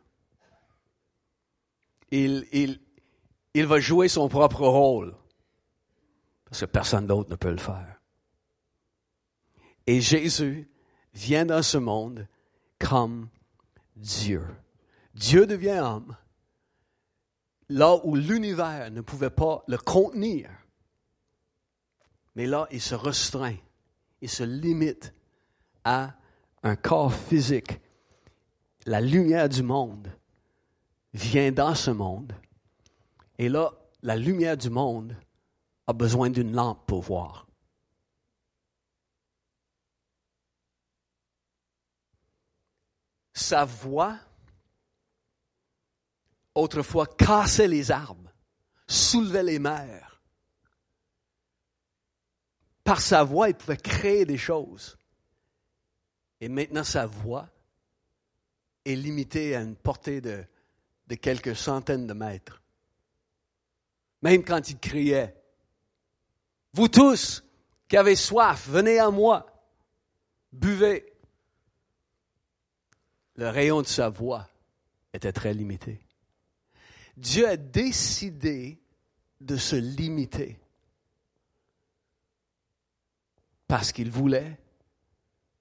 Il 2.11 2.79
va 3.55 3.79
jouer 3.79 4.07
son 4.07 4.29
propre 4.29 4.67
rôle. 4.67 5.15
Parce 6.45 6.61
que 6.61 6.65
personne 6.65 7.07
d'autre 7.07 7.29
ne 7.29 7.35
peut 7.35 7.51
le 7.51 7.57
faire. 7.57 7.94
Et 9.87 10.01
Jésus 10.01 10.69
vient 11.13 11.45
dans 11.45 11.61
ce 11.61 11.77
monde 11.77 12.27
comme 12.79 13.29
Dieu. 13.95 14.45
Dieu 15.13 15.45
devient 15.47 15.79
homme 15.81 16.15
là 17.69 17.99
où 18.03 18.15
l'univers 18.15 18.91
ne 18.91 19.01
pouvait 19.01 19.29
pas 19.29 19.63
le 19.67 19.77
contenir. 19.77 20.49
Mais 22.35 22.45
là, 22.45 22.67
il 22.71 22.81
se 22.81 22.95
restreint, 22.95 23.55
il 24.21 24.29
se 24.29 24.43
limite 24.43 25.13
à 25.83 26.13
un 26.63 26.75
corps 26.75 27.13
physique. 27.13 27.79
La 28.85 29.01
lumière 29.01 29.49
du 29.49 29.63
monde 29.63 30.11
vient 31.13 31.51
dans 31.51 31.75
ce 31.75 31.91
monde. 31.91 32.33
Et 33.37 33.49
là, 33.49 33.73
la 34.03 34.15
lumière 34.15 34.57
du 34.57 34.69
monde 34.69 35.15
a 35.87 35.93
besoin 35.93 36.29
d'une 36.29 36.53
lampe 36.53 36.85
pour 36.85 37.01
voir. 37.01 37.44
Sa 43.35 43.65
voix, 43.65 44.17
autrefois, 46.55 47.05
cassait 47.05 47.67
les 47.67 47.91
arbres, 47.91 48.31
soulevait 48.87 49.43
les 49.43 49.59
mers. 49.59 50.21
Par 52.85 53.01
sa 53.01 53.23
voix, 53.23 53.49
il 53.49 53.55
pouvait 53.55 53.77
créer 53.77 54.25
des 54.25 54.37
choses. 54.37 54.97
Et 56.39 56.47
maintenant, 56.47 56.85
sa 56.85 57.05
voix 57.05 57.49
est 58.85 58.95
limitée 58.95 59.55
à 59.55 59.61
une 59.61 59.75
portée 59.75 60.21
de, 60.21 60.45
de 61.07 61.15
quelques 61.15 61.57
centaines 61.57 62.07
de 62.07 62.13
mètres. 62.13 62.61
Même 64.21 64.45
quand 64.45 64.69
il 64.69 64.79
criait, 64.79 65.35
Vous 66.73 66.87
tous 66.87 67.43
qui 67.87 67.97
avez 67.97 68.15
soif, 68.15 68.67
venez 68.67 68.99
à 68.99 69.09
moi, 69.09 69.45
buvez. 70.51 71.14
Le 73.35 73.49
rayon 73.49 73.81
de 73.81 73.87
sa 73.87 74.09
voix 74.09 74.47
était 75.13 75.33
très 75.33 75.53
limité. 75.53 75.99
Dieu 77.17 77.47
a 77.47 77.57
décidé 77.57 78.79
de 79.41 79.57
se 79.57 79.75
limiter 79.75 80.59
parce 83.67 83.91
qu'il 83.91 84.11
voulait 84.11 84.57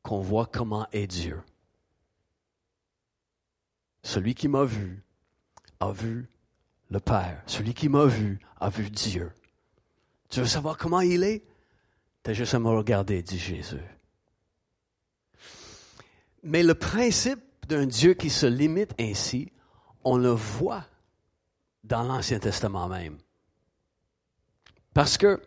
qu'on 0.02 0.20
voit 0.20 0.46
comment 0.46 0.86
est 0.92 1.06
Dieu. 1.06 1.42
Celui 4.02 4.34
qui 4.34 4.48
m'a 4.48 4.64
vu 4.64 5.02
a 5.80 5.90
vu 5.90 6.28
le 6.90 7.00
Père. 7.00 7.42
Celui 7.46 7.74
qui 7.74 7.88
m'a 7.88 8.04
vu 8.04 8.38
a 8.60 8.68
vu 8.68 8.90
Dieu. 8.90 9.32
Tu 10.28 10.40
veux 10.40 10.46
savoir 10.46 10.76
comment 10.76 11.00
il 11.00 11.24
est? 11.24 11.44
T'as 12.22 12.32
juste 12.34 12.54
à 12.54 12.58
me 12.58 12.68
regarder, 12.68 13.22
dit 13.22 13.38
Jésus. 13.38 13.76
Mais 16.42 16.62
le 16.62 16.74
principe 16.74 17.40
d'un 17.66 17.86
Dieu 17.86 18.14
qui 18.14 18.30
se 18.30 18.46
limite 18.46 18.94
ainsi, 18.98 19.52
on 20.04 20.16
le 20.16 20.30
voit 20.30 20.84
dans 21.82 22.02
l'Ancien 22.02 22.38
Testament 22.38 22.88
même. 22.88 23.18
Parce 24.92 25.18
que 25.18 25.40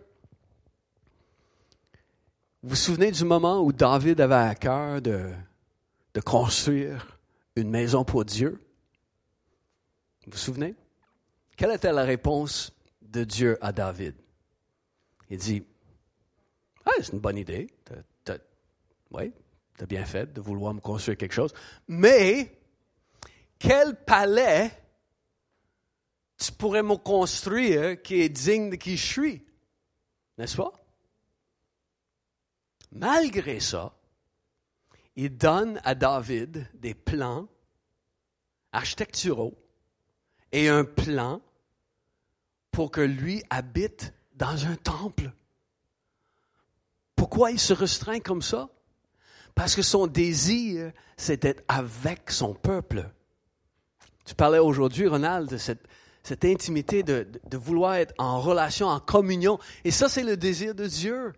vous 2.64 2.70
vous 2.70 2.76
souvenez 2.76 3.12
du 3.12 3.24
moment 3.24 3.62
où 3.62 3.72
David 3.72 4.20
avait 4.20 4.36
à 4.36 4.56
cœur 4.56 5.02
de, 5.02 5.32
construire 6.26 7.20
une 7.56 7.70
maison 7.70 8.04
pour 8.04 8.26
Dieu? 8.26 8.60
Vous 10.26 10.32
vous 10.32 10.38
souvenez? 10.38 10.76
Quelle 11.56 11.72
était 11.72 11.94
la 11.94 12.04
réponse 12.04 12.74
de 13.02 13.24
Dieu 13.24 13.58
à 13.62 13.72
David? 13.72 14.16
Il 15.30 15.38
dit, 15.38 15.64
ah, 16.86 16.92
c'est 17.00 17.14
une 17.14 17.20
bonne 17.20 17.38
idée. 17.38 17.68
Oui, 19.12 19.32
as 19.84 19.86
bien 19.86 20.06
fait 20.06 20.32
de 20.32 20.42
vouloir 20.42 20.74
me 20.74 20.80
construire 20.80 21.18
quelque 21.18 21.34
chose. 21.34 21.54
Mais, 21.88 22.60
quel 23.60 23.96
palais 24.04 24.72
tu 26.38 26.52
pourrais 26.52 26.84
me 26.84 26.96
construire 26.96 28.02
qui 28.02 28.22
est 28.22 28.30
digne 28.30 28.70
de 28.70 28.76
qui 28.76 28.98
je 28.98 29.06
suis? 29.06 29.46
N'est-ce 30.38 30.58
pas? 30.58 30.72
Malgré 32.92 33.60
ça, 33.60 33.94
il 35.16 35.36
donne 35.36 35.82
à 35.84 35.96
David 35.96 36.68
des 36.76 36.94
plans 36.94 37.48
architecturaux 38.72 39.58
et 40.52 40.70
un 40.70 40.86
plan 40.86 41.42
pour 42.72 42.92
que 42.92 43.02
lui 43.02 43.44
habite 43.50 44.14
dans 44.36 44.68
un 44.68 44.76
temple. 44.76 45.32
Pourquoi 47.16 47.50
il 47.52 47.60
se 47.60 47.74
restreint 47.74 48.20
comme 48.20 48.44
ça? 48.44 48.70
Parce 49.58 49.76
que 49.76 49.82
son 49.82 50.06
désir, 50.06 50.92
c'était 51.18 51.56
avec 51.68 52.30
son 52.30 52.54
peuple. 52.54 53.10
Tu 54.24 54.36
parlais 54.36 54.60
aujourd'hui, 54.60 55.08
Ronald, 55.08 55.50
de 55.50 55.58
cette, 55.58 55.84
cette 56.22 56.46
intimité 56.46 57.02
de, 57.02 57.28
de, 57.44 57.58
vouloir 57.58 57.96
être 57.96 58.14
en 58.20 58.40
relation, 58.40 58.86
en 58.86 59.00
communion. 59.00 59.58
Et 59.84 59.90
ça, 59.90 60.10
c'est 60.10 60.22
le 60.22 60.38
désir 60.38 60.76
de 60.76 60.86
Dieu. 60.86 61.34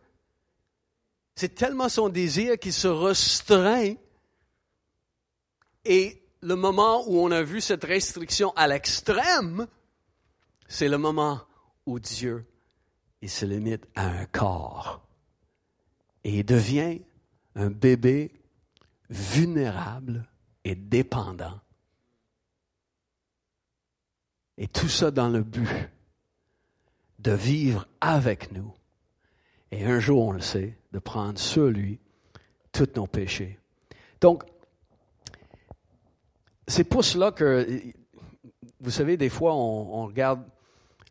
C'est 1.36 1.56
tellement 1.56 1.88
son 1.88 2.10
désir 2.10 2.60
qu'il 2.60 2.74
se 2.74 2.90
restreint. 2.90 3.94
Et 5.86 6.22
le 6.42 6.56
moment 6.58 7.06
où 7.08 7.22
on 7.22 7.32
a 7.32 7.42
vu 7.42 7.62
cette 7.62 7.86
restriction 7.86 8.52
à 8.58 8.68
l'extrême, 8.68 9.66
c'est 10.68 10.90
le 10.90 10.98
moment 10.98 11.40
où 11.86 12.00
Dieu, 12.02 12.46
il 13.22 13.30
se 13.30 13.46
limite 13.46 13.86
à 13.96 14.08
un 14.08 14.26
corps. 14.26 15.08
Et 16.26 16.40
il 16.40 16.46
devient 16.46 17.00
un 17.60 17.70
bébé 17.70 18.32
vulnérable 19.10 20.28
et 20.64 20.76
dépendant. 20.76 21.60
Et 24.58 24.68
tout 24.68 24.90
ça 24.90 25.12
dans 25.12 25.30
le 25.30 25.44
but 25.44 25.70
de 27.20 27.32
vivre 27.32 27.88
avec 28.02 28.52
nous 28.52 28.74
et 29.72 29.86
un 29.86 30.00
jour, 30.00 30.26
on 30.26 30.32
le 30.32 30.42
sait, 30.42 30.78
de 30.92 31.00
prendre 31.00 31.38
sur 31.38 31.68
lui 31.68 32.00
tous 32.72 32.90
nos 32.96 33.08
péchés. 33.08 33.60
Donc, 34.22 34.44
c'est 36.68 36.84
pour 36.84 37.04
cela 37.04 37.32
que, 37.32 37.82
vous 38.80 38.92
savez, 38.92 39.18
des 39.18 39.30
fois, 39.30 39.56
on, 39.56 40.06
regarde 40.06 40.44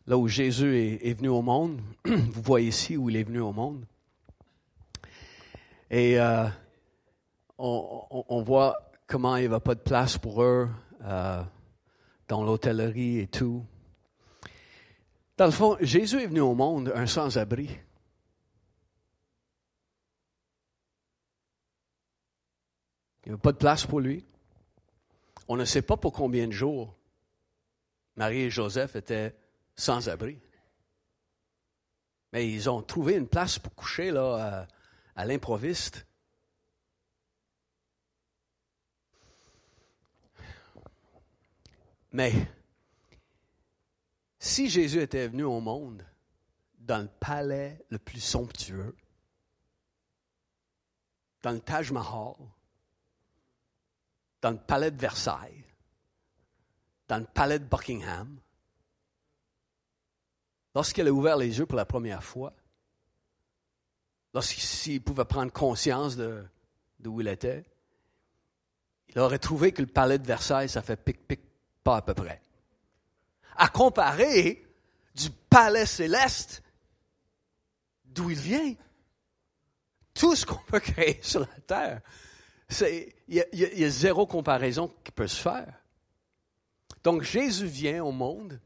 là 0.06 0.16
où 0.16 0.28
Jésus 0.28 0.76
est, 0.78 1.14
venu 1.14 1.28
au 1.28 1.42
monde. 1.42 1.80
vous 2.04 2.42
voyez 2.42 2.68
ici 2.68 2.96
où 2.96 3.10
il 3.10 3.16
est 3.16 3.24
venu 3.24 3.40
au 3.40 3.52
monde. 3.52 3.84
Et 5.90 6.20
euh, 6.20 6.46
on, 7.56 8.42
voit 8.42 8.90
comment 9.06 9.36
il 9.36 9.48
n'y 9.48 9.54
a 9.54 9.60
pas 9.60 9.74
de 9.74 9.80
place 9.80 10.18
pour 10.18 10.42
eux 10.42 10.68
euh, 11.02 11.42
dans 12.28 12.44
l'hôtellerie 12.44 13.20
et 13.20 13.26
tout. 13.26 13.64
Dans 15.36 15.46
le 15.46 15.50
fond, 15.50 15.76
Jésus 15.80 16.20
est 16.20 16.26
venu 16.26 16.40
au 16.40 16.54
monde 16.54 16.92
un 16.94 17.06
sans-abri. 17.06 17.70
Il 23.24 23.28
n'y 23.28 23.32
avait 23.32 23.40
pas 23.40 23.52
de 23.52 23.58
place 23.58 23.86
pour 23.86 24.00
lui. 24.00 24.24
On 25.48 25.56
ne 25.56 25.64
sait 25.64 25.82
pas 25.82 25.96
pour 25.96 26.12
combien 26.12 26.46
de 26.46 26.52
jours 26.52 26.94
Marie 28.16 28.42
et 28.42 28.50
Joseph 28.50 28.96
étaient 28.96 29.34
sans 29.76 30.08
abri. 30.08 30.38
Mais 32.32 32.50
ils 32.50 32.68
ont 32.68 32.82
trouvé 32.82 33.14
une 33.14 33.28
place 33.28 33.58
pour 33.58 33.74
coucher 33.74 34.10
là, 34.10 34.66
à, 35.18 35.24
l'improviste. 35.24 36.06
Mais 42.12 42.32
si 44.38 44.70
Jésus 44.70 45.02
était 45.02 45.26
venu 45.26 45.42
au 45.42 45.60
monde 45.60 46.06
dans 46.78 47.02
le 47.02 47.08
palais 47.08 47.84
le 47.90 47.98
plus 47.98 48.20
somptueux, 48.20 48.96
dans 51.42 51.50
le 51.50 51.60
Taj 51.60 51.90
Mahal, 51.90 52.34
dans 54.40 54.52
le 54.52 54.58
palais 54.58 54.92
de 54.92 55.00
Versailles, 55.00 55.64
dans 57.08 57.18
le 57.18 57.26
palais 57.26 57.58
de 57.58 57.64
Buckingham, 57.64 58.40
lorsqu'elle 60.76 61.08
a 61.08 61.12
ouvert 61.12 61.36
les 61.36 61.58
yeux 61.58 61.66
pour 61.66 61.76
la 61.76 61.84
première 61.84 62.22
fois, 62.22 62.54
lorsqu'il 64.38 65.02
pouvait 65.02 65.24
prendre 65.24 65.50
conscience 65.52 66.16
de 66.16 66.44
d'où 67.00 67.20
il 67.20 67.26
était, 67.26 67.64
il 69.08 69.18
aurait 69.18 69.40
trouvé 69.40 69.72
que 69.72 69.82
le 69.82 69.88
palais 69.88 70.18
de 70.18 70.26
Versailles, 70.26 70.68
ça 70.68 70.80
fait 70.80 70.96
pic-pic, 70.96 71.40
pas 71.82 71.96
à 71.96 72.02
peu 72.02 72.14
près. 72.14 72.40
À 73.56 73.68
comparer 73.68 74.64
du 75.16 75.30
palais 75.50 75.86
céleste 75.86 76.62
d'où 78.04 78.30
il 78.30 78.38
vient. 78.38 78.74
Tout 80.14 80.36
ce 80.36 80.46
qu'on 80.46 80.62
peut 80.68 80.78
créer 80.80 81.18
sur 81.20 81.40
la 81.40 81.46
terre, 81.66 82.00
il 82.80 83.12
y, 83.26 83.84
a 83.84 83.90
zéro 83.90 84.24
comparaison 84.24 84.94
qui 85.02 85.10
peut 85.10 85.26
se 85.26 85.40
faire. 85.42 85.74
Donc 87.02 87.22
Jésus 87.22 87.66
vient 87.66 88.04
au 88.04 88.12
monde 88.12 88.60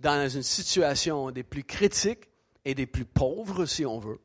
dans 0.00 0.26
une 0.26 0.42
situation 0.42 1.30
des 1.30 1.42
plus 1.42 1.64
critiques 1.64 2.30
et 2.64 2.74
des 2.74 2.86
plus 2.86 3.04
pauvres, 3.04 3.66
si 3.66 3.84
on 3.84 3.98
veut. 3.98 4.20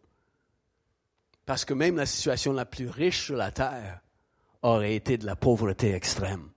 Parce 1.47 1.63
que 1.63 1.73
même 1.73 1.95
la 1.95 2.05
situation 2.05 2.51
la 2.51 2.65
plus 2.65 2.89
riche 2.89 3.23
sur 3.23 3.37
la 3.37 3.51
terre 3.51 4.01
aurait 4.63 4.95
été 4.95 5.17
de 5.17 5.25
la 5.25 5.37
pauvreté 5.37 5.93
extrême. 5.93 6.51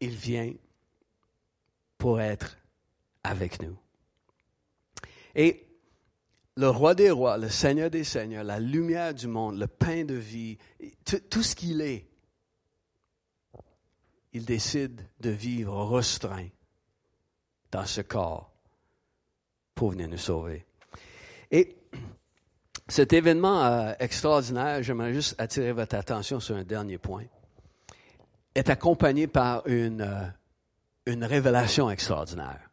Il 0.00 0.10
vient 0.10 0.52
pour 1.96 2.20
être 2.20 2.58
avec 3.22 3.62
nous. 3.62 3.78
Et 5.34 5.66
le 6.56 6.68
roi 6.68 6.94
des 6.94 7.10
rois, 7.10 7.38
le 7.38 7.48
Seigneur 7.48 7.88
des 7.88 8.04
seigneurs, 8.04 8.44
la 8.44 8.60
lumière 8.60 9.14
du 9.14 9.26
monde, 9.26 9.58
le 9.58 9.66
pain 9.66 10.04
de 10.04 10.14
vie, 10.14 10.58
tout, 11.30 11.42
ce 11.42 11.56
qu'il 11.56 11.80
est, 11.80 12.06
il 14.34 14.44
décide 14.44 15.08
de 15.20 15.30
vivre 15.30 15.84
restreint 15.86 16.50
dans 17.70 17.86
ce 17.86 18.02
corps 18.02 18.52
pour 19.74 19.92
venir 19.92 20.08
nous 20.08 20.18
sauver. 20.18 20.66
Et 21.54 21.76
cet 22.88 23.12
événement 23.12 23.64
euh, 23.64 23.92
extraordinaire, 24.00 24.82
j'aimerais 24.82 25.14
juste 25.14 25.36
attirer 25.38 25.70
votre 25.70 25.94
attention 25.94 26.40
sur 26.40 26.56
un 26.56 26.64
dernier 26.64 26.98
point, 26.98 27.26
est 28.56 28.70
accompagné 28.70 29.28
par 29.28 29.64
une, 29.68 30.00
euh, 30.00 30.26
une 31.06 31.22
révélation 31.22 31.88
extraordinaire. 31.90 32.70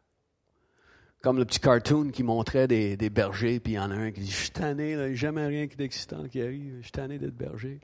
Comme 1.22 1.38
le 1.38 1.44
petit 1.44 1.60
cartoon 1.60 2.10
qui 2.10 2.24
montrait 2.24 2.66
des, 2.66 2.96
des 2.96 3.08
bergers, 3.08 3.60
puis 3.60 3.74
il 3.74 3.76
y 3.76 3.78
en 3.78 3.92
a 3.92 3.94
un 3.94 4.10
qui 4.10 4.22
dit, 4.22 4.32
je 4.32 4.36
suis 4.36 4.50
tanné, 4.50 4.90
il 4.90 4.98
n'y 4.98 5.02
a 5.04 5.14
jamais 5.14 5.46
rien 5.46 5.68
d'excitant 5.78 6.26
qui 6.26 6.42
arrive, 6.42 6.78
je 6.78 6.82
suis 6.82 6.90
tanné 6.90 7.20
d'être 7.20 7.36
berger. 7.36 7.78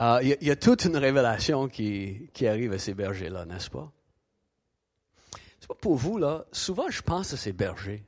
Euh, 0.00 0.18
il, 0.20 0.48
y 0.48 0.50
a, 0.50 0.56
toute 0.56 0.84
une 0.84 0.96
révélation 0.96 1.68
qui, 1.68 2.28
qui 2.34 2.48
arrive 2.48 2.72
à 2.72 2.78
ces 2.80 2.92
bergers-là, 2.92 3.44
n'est-ce 3.44 3.70
pas? 3.70 3.92
C'est 5.60 5.68
pas 5.68 5.76
pour 5.80 5.94
vous, 5.94 6.18
là. 6.18 6.44
Souvent, 6.50 6.90
je 6.90 7.02
pense 7.02 7.32
à 7.32 7.36
ces 7.36 7.52
bergers. 7.52 8.04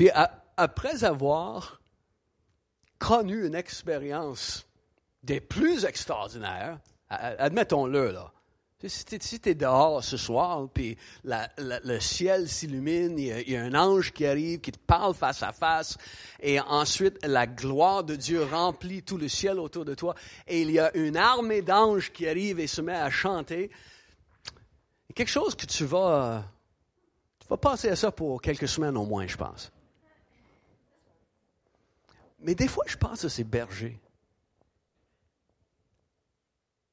Puis, 0.00 0.08
après 0.56 1.04
avoir 1.04 1.78
connu 2.98 3.46
une 3.46 3.54
expérience 3.54 4.66
des 5.22 5.42
plus 5.42 5.84
extraordinaires, 5.84 6.78
admettons-le, 7.10 8.10
là. 8.10 8.32
Si 8.86 9.04
tu 9.04 9.50
es 9.50 9.54
dehors 9.54 10.02
ce 10.02 10.16
soir, 10.16 10.70
puis 10.72 10.96
le 11.24 11.98
ciel 12.00 12.48
s'illumine, 12.48 13.18
il, 13.18 13.50
y, 13.50 13.56
a 13.56 13.62
un 13.62 13.74
ange 13.74 14.14
qui 14.14 14.24
arrive, 14.24 14.62
qui 14.62 14.72
te 14.72 14.78
parle 14.78 15.12
face 15.12 15.42
à 15.42 15.52
face, 15.52 15.98
et 16.40 16.58
ensuite 16.60 17.18
la 17.22 17.46
gloire 17.46 18.02
de 18.02 18.16
Dieu 18.16 18.42
remplit 18.42 19.02
tout 19.02 19.18
le 19.18 19.28
ciel 19.28 19.58
autour 19.58 19.84
de 19.84 19.94
toi, 19.94 20.14
et 20.46 20.62
il 20.62 20.70
y 20.70 20.78
a 20.78 20.96
une 20.96 21.18
armée 21.18 21.60
d'anges 21.60 22.10
qui 22.10 22.26
arrive 22.26 22.58
et 22.58 22.68
se 22.68 22.80
met 22.80 22.96
à 22.96 23.10
chanter. 23.10 23.70
Quelque 25.14 25.28
chose 25.28 25.54
que 25.54 25.66
tu 25.66 25.84
vas, 25.84 26.42
tu 27.38 27.48
vas 27.48 27.58
passer 27.58 27.90
à 27.90 27.96
ça 27.96 28.10
pour 28.10 28.40
quelques 28.40 28.66
semaines 28.66 28.96
au 28.96 29.04
moins, 29.04 29.26
je 29.26 29.36
pense. 29.36 29.70
Mais 32.40 32.54
des 32.54 32.68
fois, 32.68 32.84
je 32.86 32.96
pense 32.96 33.24
à 33.24 33.28
ces 33.28 33.44
bergers. 33.44 34.00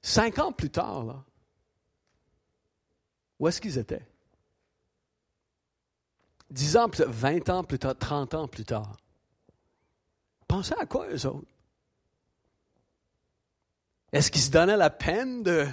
Cinq 0.02 0.40
ans 0.40 0.52
plus 0.52 0.70
tard, 0.70 1.04
là, 1.04 1.24
où 3.40 3.48
est-ce 3.48 3.62
qu'ils 3.62 3.78
étaient? 3.78 4.06
Dix 6.50 6.78
ans 6.78 6.90
plus 6.90 7.04
tard, 7.04 7.12
vingt 7.12 7.50
ans 7.50 7.64
plus 7.64 7.80
tard, 7.80 7.98
trente 7.98 8.34
ans 8.34 8.48
plus 8.48 8.66
tard. 8.66 8.98
Pensez 10.48 10.74
à 10.80 10.86
quoi, 10.86 11.08
eux 11.10 11.26
autres? 11.26 11.48
Est-ce 14.14 14.32
qu'ils 14.32 14.42
se 14.42 14.52
donnaient 14.52 14.78
la 14.78 14.90
peine 14.90 15.44
de, 15.44 15.68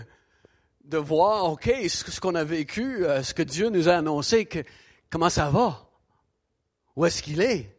voir, 0.99 1.52
OK, 1.52 1.71
ce, 1.88 2.21
qu'on 2.21 2.35
a 2.35 2.45
vécu, 2.45 3.07
euh, 3.07 3.23
ce 3.23 3.33
que 3.33 3.43
Dieu 3.43 3.69
nous 3.69 3.88
a 3.88 3.95
annoncé, 3.95 4.49
comment 5.09 5.31
ça 5.31 5.49
va? 5.50 5.88
Où 6.97 7.07
est-ce 7.07 7.23
qu'il 7.23 7.40
est? 7.40 7.75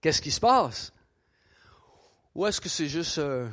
Qu'est-ce 0.00 0.22
qui 0.22 0.30
se 0.30 0.40
passe? 0.40 0.92
Ou 2.34 2.46
est-ce 2.46 2.60
que 2.60 2.68
c'est 2.68 2.88
juste 2.88 3.18
euh, 3.18 3.48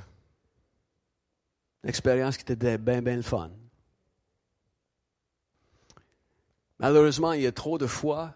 une 1.83 1.89
expérience 1.89 2.38
qui 2.38 2.43
était 2.51 2.77
bien, 2.77 3.01
bien 3.01 3.15
le 3.17 3.21
fun? 3.21 3.51
Malheureusement, 6.79 7.33
il 7.33 7.41
y 7.41 7.48
a 7.48 7.51
trop 7.51 7.77
de 7.77 7.88
fois 7.88 8.33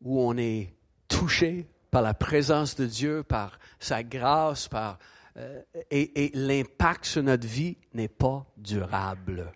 où 0.00 0.20
on 0.20 0.36
est 0.36 0.72
touché 1.08 1.68
par 1.90 2.02
la 2.02 2.14
présence 2.14 2.76
de 2.76 2.86
Dieu, 2.86 3.24
par 3.24 3.58
sa 3.80 4.04
grâce, 4.04 4.68
par, 4.68 4.98
euh, 5.36 5.60
et, 5.90 6.26
et 6.26 6.30
l'impact 6.34 7.04
sur 7.04 7.22
notre 7.24 7.46
vie 7.46 7.76
n'est 7.92 8.08
pas 8.08 8.46
durable. 8.56 9.52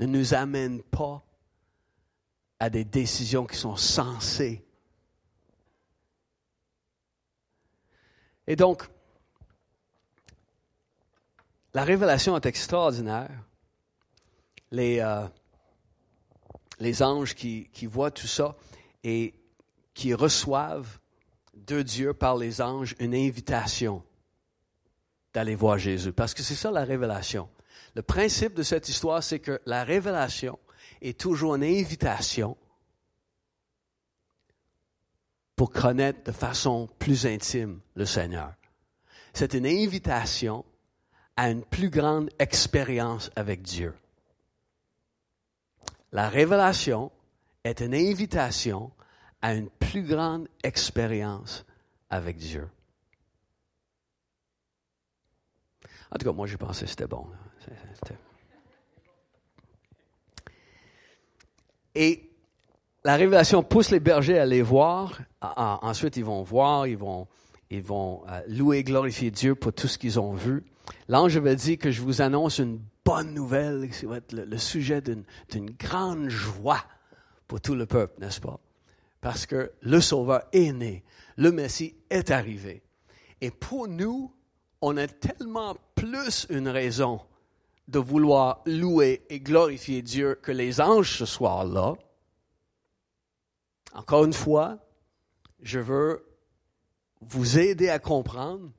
Ne 0.00 0.06
nous 0.06 0.34
amène 0.34 0.82
pas 0.82 1.24
à 2.58 2.70
des 2.70 2.84
décisions 2.84 3.46
qui 3.46 3.56
sont 3.56 3.76
sensées. 3.76 4.64
Et 8.46 8.56
donc, 8.56 8.82
la 11.74 11.84
révélation 11.84 12.36
est 12.36 12.46
extraordinaire. 12.46 13.30
Les, 14.72 15.00
euh, 15.00 15.26
les 16.78 17.02
anges 17.02 17.34
qui, 17.34 17.68
qui 17.72 17.86
voient 17.86 18.10
tout 18.10 18.26
ça 18.26 18.56
et 19.02 19.34
qui 19.94 20.14
reçoivent 20.14 20.98
de 21.54 21.82
Dieu 21.82 22.14
par 22.14 22.36
les 22.36 22.60
anges 22.60 22.94
une 22.98 23.14
invitation 23.14 24.02
d'aller 25.32 25.54
voir 25.54 25.78
Jésus. 25.78 26.12
Parce 26.12 26.34
que 26.34 26.42
c'est 26.42 26.54
ça 26.54 26.70
la 26.70 26.84
révélation. 26.84 27.48
Le 27.94 28.02
principe 28.02 28.54
de 28.54 28.62
cette 28.62 28.88
histoire, 28.88 29.22
c'est 29.22 29.40
que 29.40 29.60
la 29.66 29.84
révélation 29.84 30.58
est 31.02 31.18
toujours 31.18 31.56
une 31.56 31.64
invitation 31.64 32.56
pour 35.60 35.72
connaître 35.72 36.22
de 36.24 36.32
façon 36.32 36.88
plus 36.98 37.26
intime 37.26 37.80
le 37.94 38.06
Seigneur. 38.06 38.54
C'est 39.34 39.52
une 39.52 39.66
invitation 39.66 40.64
à 41.36 41.50
une 41.50 41.62
plus 41.62 41.90
grande 41.90 42.30
expérience 42.38 43.30
avec 43.36 43.60
Dieu. 43.60 43.94
La 46.12 46.30
révélation 46.30 47.12
est 47.62 47.82
une 47.82 47.94
invitation 47.94 48.90
à 49.42 49.52
une 49.52 49.68
plus 49.68 50.02
grande 50.02 50.48
expérience 50.64 51.66
avec 52.08 52.38
Dieu. 52.38 52.66
En 56.10 56.16
tout 56.16 56.24
cas, 56.24 56.32
moi, 56.32 56.46
j'ai 56.46 56.56
pensé 56.56 56.86
que 56.86 56.90
c'était 56.90 57.06
bon. 57.06 57.26
Et 61.94 62.29
la 63.04 63.16
révélation 63.16 63.62
pousse 63.62 63.90
les 63.90 64.00
bergers 64.00 64.38
à 64.38 64.42
aller 64.42 64.62
voir. 64.62 65.18
Ensuite, 65.40 66.16
ils 66.16 66.24
vont 66.24 66.42
voir, 66.42 66.86
ils 66.86 66.98
vont, 66.98 67.26
ils 67.70 67.82
vont 67.82 68.22
euh, 68.28 68.40
louer 68.48 68.84
glorifier 68.84 69.30
Dieu 69.30 69.54
pour 69.54 69.72
tout 69.72 69.88
ce 69.88 69.98
qu'ils 69.98 70.20
ont 70.20 70.34
vu. 70.34 70.64
L'ange 71.08 71.36
avait 71.36 71.56
dit 71.56 71.78
que 71.78 71.90
je 71.90 72.02
vous 72.02 72.20
annonce 72.20 72.58
une 72.58 72.80
bonne 73.04 73.32
nouvelle, 73.32 73.88
qui 73.90 74.06
va 74.06 74.18
être 74.18 74.32
le, 74.32 74.58
sujet 74.58 75.00
d'une 75.00 75.70
grande 75.70 76.28
joie 76.28 76.82
pour 77.46 77.60
tout 77.60 77.74
le 77.74 77.86
peuple, 77.86 78.20
n'est-ce 78.20 78.40
pas? 78.40 78.60
Parce 79.20 79.46
que 79.46 79.72
le 79.80 80.00
Sauveur 80.00 80.42
est 80.52 80.72
né, 80.72 81.04
le 81.36 81.52
Messie 81.52 81.94
est 82.10 82.30
arrivé. 82.30 82.82
Et 83.40 83.50
pour 83.50 83.88
nous, 83.88 84.32
on 84.82 84.96
a 84.96 85.06
tellement 85.06 85.76
plus 85.94 86.46
une 86.50 86.68
raison 86.68 87.20
de 87.88 87.98
vouloir 87.98 88.62
louer 88.66 89.22
et 89.30 89.40
glorifier 89.40 90.02
Dieu 90.02 90.38
que 90.40 90.52
les 90.52 90.80
anges 90.80 91.18
ce 91.18 91.26
soir-là. 91.26 91.96
Encore 93.92 94.24
une 94.24 94.32
fois, 94.32 94.78
je 95.62 95.78
veux 95.78 96.24
vous 97.20 97.58
aider 97.58 97.88
à 97.88 97.98
comprendre 97.98 98.70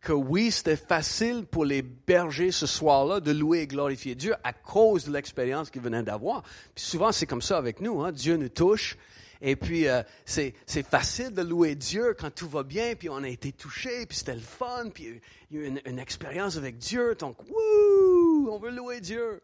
que 0.00 0.12
oui, 0.12 0.50
c'était 0.50 0.76
facile 0.76 1.46
pour 1.46 1.64
les 1.64 1.82
bergers 1.82 2.50
ce 2.50 2.66
soir-là 2.66 3.20
de 3.20 3.30
louer 3.30 3.60
et 3.60 3.66
glorifier 3.66 4.16
Dieu 4.16 4.34
à 4.42 4.52
cause 4.52 5.04
de 5.04 5.12
l'expérience 5.12 5.70
qu'ils 5.70 5.82
venaient 5.82 6.02
d'avoir. 6.02 6.42
Puis 6.74 6.84
souvent, 6.84 7.12
c'est 7.12 7.26
comme 7.26 7.42
ça 7.42 7.56
avec 7.56 7.80
nous. 7.80 8.00
Hein? 8.00 8.10
Dieu 8.10 8.36
nous 8.36 8.48
touche. 8.48 8.96
Et 9.40 9.56
puis, 9.56 9.88
euh, 9.88 10.02
c'est, 10.24 10.54
facile 10.88 11.32
de 11.34 11.42
louer 11.42 11.74
Dieu 11.74 12.14
quand 12.18 12.32
tout 12.32 12.48
va 12.48 12.62
bien, 12.62 12.94
puis 12.94 13.08
on 13.08 13.22
a 13.22 13.28
été 13.28 13.50
touché, 13.50 14.06
puis 14.06 14.16
c'était 14.16 14.36
le 14.36 14.40
fun, 14.40 14.90
puis 14.92 15.20
il 15.50 15.56
y 15.56 15.60
a 15.60 15.64
eu 15.64 15.66
une, 15.66 15.80
une 15.84 15.98
expérience 15.98 16.56
avec 16.56 16.78
Dieu. 16.78 17.16
Donc, 17.16 17.36
wouh, 17.48 18.48
on 18.50 18.58
veut 18.58 18.70
louer 18.70 19.00
Dieu. 19.00 19.40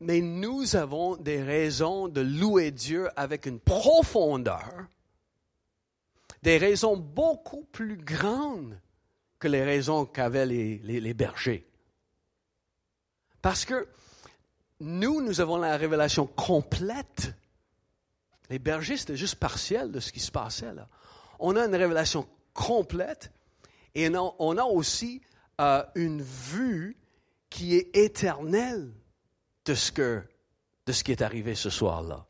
Mais 0.00 0.20
nous 0.20 0.76
avons 0.76 1.16
des 1.16 1.42
raisons 1.42 2.08
de 2.08 2.20
louer 2.20 2.70
Dieu 2.70 3.08
avec 3.16 3.46
une 3.46 3.58
profondeur 3.58 4.86
des 6.42 6.58
raisons 6.58 6.96
beaucoup 6.96 7.64
plus 7.64 7.96
grandes 7.96 8.80
que 9.38 9.48
les 9.48 9.64
raisons 9.64 10.06
qu'avaient 10.06 10.46
les, 10.46 11.14
bergers. 11.14 11.66
Parce 13.42 13.64
que 13.64 13.88
nous, 14.80 15.20
nous 15.20 15.40
avons 15.40 15.56
la 15.56 15.76
révélation 15.76 16.26
complète. 16.26 17.34
Les 18.50 18.58
bergers, 18.58 18.96
c'était 18.96 19.16
juste 19.16 19.36
partiel 19.36 19.90
de 19.90 20.00
ce 20.00 20.12
qui 20.12 20.20
se 20.20 20.30
passait 20.30 20.72
là. 20.72 20.88
On 21.38 21.56
a 21.56 21.64
une 21.66 21.74
révélation 21.74 22.26
complète 22.52 23.30
et 23.94 24.08
on 24.16 24.58
a 24.58 24.64
aussi 24.64 25.22
euh, 25.60 25.84
une 25.94 26.22
vue 26.22 26.96
qui 27.48 27.76
est 27.76 27.96
éternelle 27.96 28.92
de 29.68 29.74
ce, 29.74 29.92
que, 29.92 30.22
qui 30.86 31.12
est 31.12 31.22
arrivé 31.22 31.54
ce 31.54 31.70
soir-là. 31.70 32.26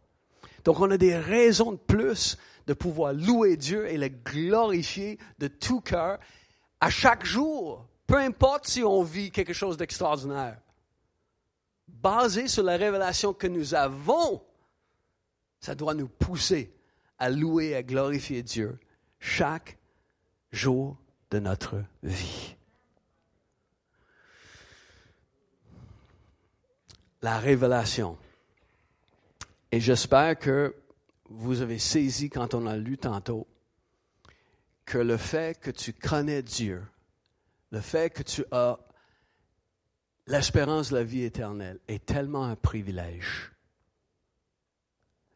Donc 0.65 0.81
on 0.81 0.91
a 0.91 0.99
des 0.99 1.17
raisons 1.17 1.73
de 1.73 1.79
plus 1.79 2.37
de 2.67 2.75
pouvoir 2.75 3.13
louer 3.13 3.57
Dieu 3.57 3.87
et 3.89 3.97
le 3.97 4.09
glorifier 4.09 5.19
de 5.39 5.49
tout 5.49 5.81
cœur 5.81 6.19
à 6.81 6.91
chaque 6.91 7.25
jour, 7.25 7.87
peu 8.07 8.17
importe 8.17 8.67
si 8.67 8.83
on 8.83 9.03
vit 9.03 9.31
quelque 9.31 9.53
chose 9.53 9.77
d'extraordinaire. 9.77 10.59
Basé 11.87 12.49
sur 12.49 12.63
la 12.63 12.77
révélation 12.77 13.33
que 13.33 13.47
nous 13.47 13.75
avons, 13.75 14.43
ça 15.61 15.75
doit 15.75 15.95
nous 15.95 16.09
pousser 16.09 16.75
à 17.19 17.31
louer 17.31 17.69
et 17.69 17.77
à 17.77 17.83
glorifier 17.83 18.43
Dieu 18.43 18.79
chaque 19.19 19.79
jour 20.53 20.97
de 21.31 21.39
notre 21.39 21.83
vie. 22.03 22.58
La 27.23 27.39
révélation. 27.39 28.17
Et 29.71 29.81
j'espère 29.81 30.39
que 30.39 30.75
vous 31.29 31.61
avez 31.61 31.79
saisi 31.79 32.31
quand 32.31 32.55
on 32.55 32.67
a 32.67 32.77
lu 32.77 32.97
tantôt 32.97 33.47
que 34.85 34.99
le 34.99 35.19
fait 35.19 35.61
que 35.61 35.71
tu 35.71 35.93
connais 35.93 36.43
Dieu, 36.43 36.83
le 37.71 37.81
fait 37.81 38.11
que 38.11 38.23
tu 38.23 38.45
as 38.51 38.79
l'espérance 40.27 40.91
de 40.91 40.97
la 40.97 41.05
vie 41.05 41.25
éternelle 41.25 41.79
est 41.89 42.05
tellement 42.05 42.45
un 42.45 42.57
privilège. 42.57 43.53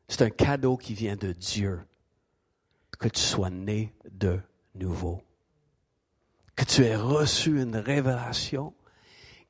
C'est 0.08 0.22
un 0.22 0.30
cadeau 0.30 0.76
qui 0.76 0.94
vient 0.94 1.16
de 1.16 1.32
Dieu, 1.32 1.80
que 2.98 3.08
tu 3.08 3.20
sois 3.20 3.50
né 3.50 3.94
de 4.10 4.40
nouveau, 4.74 5.22
que 6.56 6.64
tu 6.64 6.84
aies 6.84 6.96
reçu 6.96 7.60
une 7.60 7.76
révélation 7.76 8.74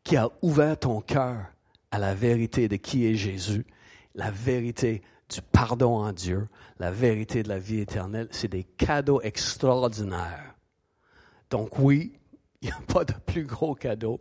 qui 0.02 0.16
a 0.16 0.28
ouvert 0.40 0.78
ton 0.78 1.00
cœur 1.00 1.51
à 1.92 1.98
la 1.98 2.14
vérité 2.14 2.68
de 2.68 2.76
qui 2.76 3.06
est 3.06 3.14
Jésus, 3.14 3.66
la 4.14 4.30
vérité 4.30 5.02
du 5.28 5.42
pardon 5.42 5.98
en 5.98 6.12
Dieu, 6.12 6.48
la 6.78 6.90
vérité 6.90 7.42
de 7.42 7.48
la 7.48 7.58
vie 7.58 7.80
éternelle. 7.80 8.28
C'est 8.32 8.48
des 8.48 8.64
cadeaux 8.64 9.20
extraordinaires. 9.20 10.54
Donc 11.50 11.78
oui, 11.78 12.18
il 12.62 12.66
n'y 12.66 12.72
a 12.72 12.80
pas 12.92 13.04
de 13.04 13.12
plus 13.12 13.44
gros 13.44 13.74
cadeau 13.74 14.20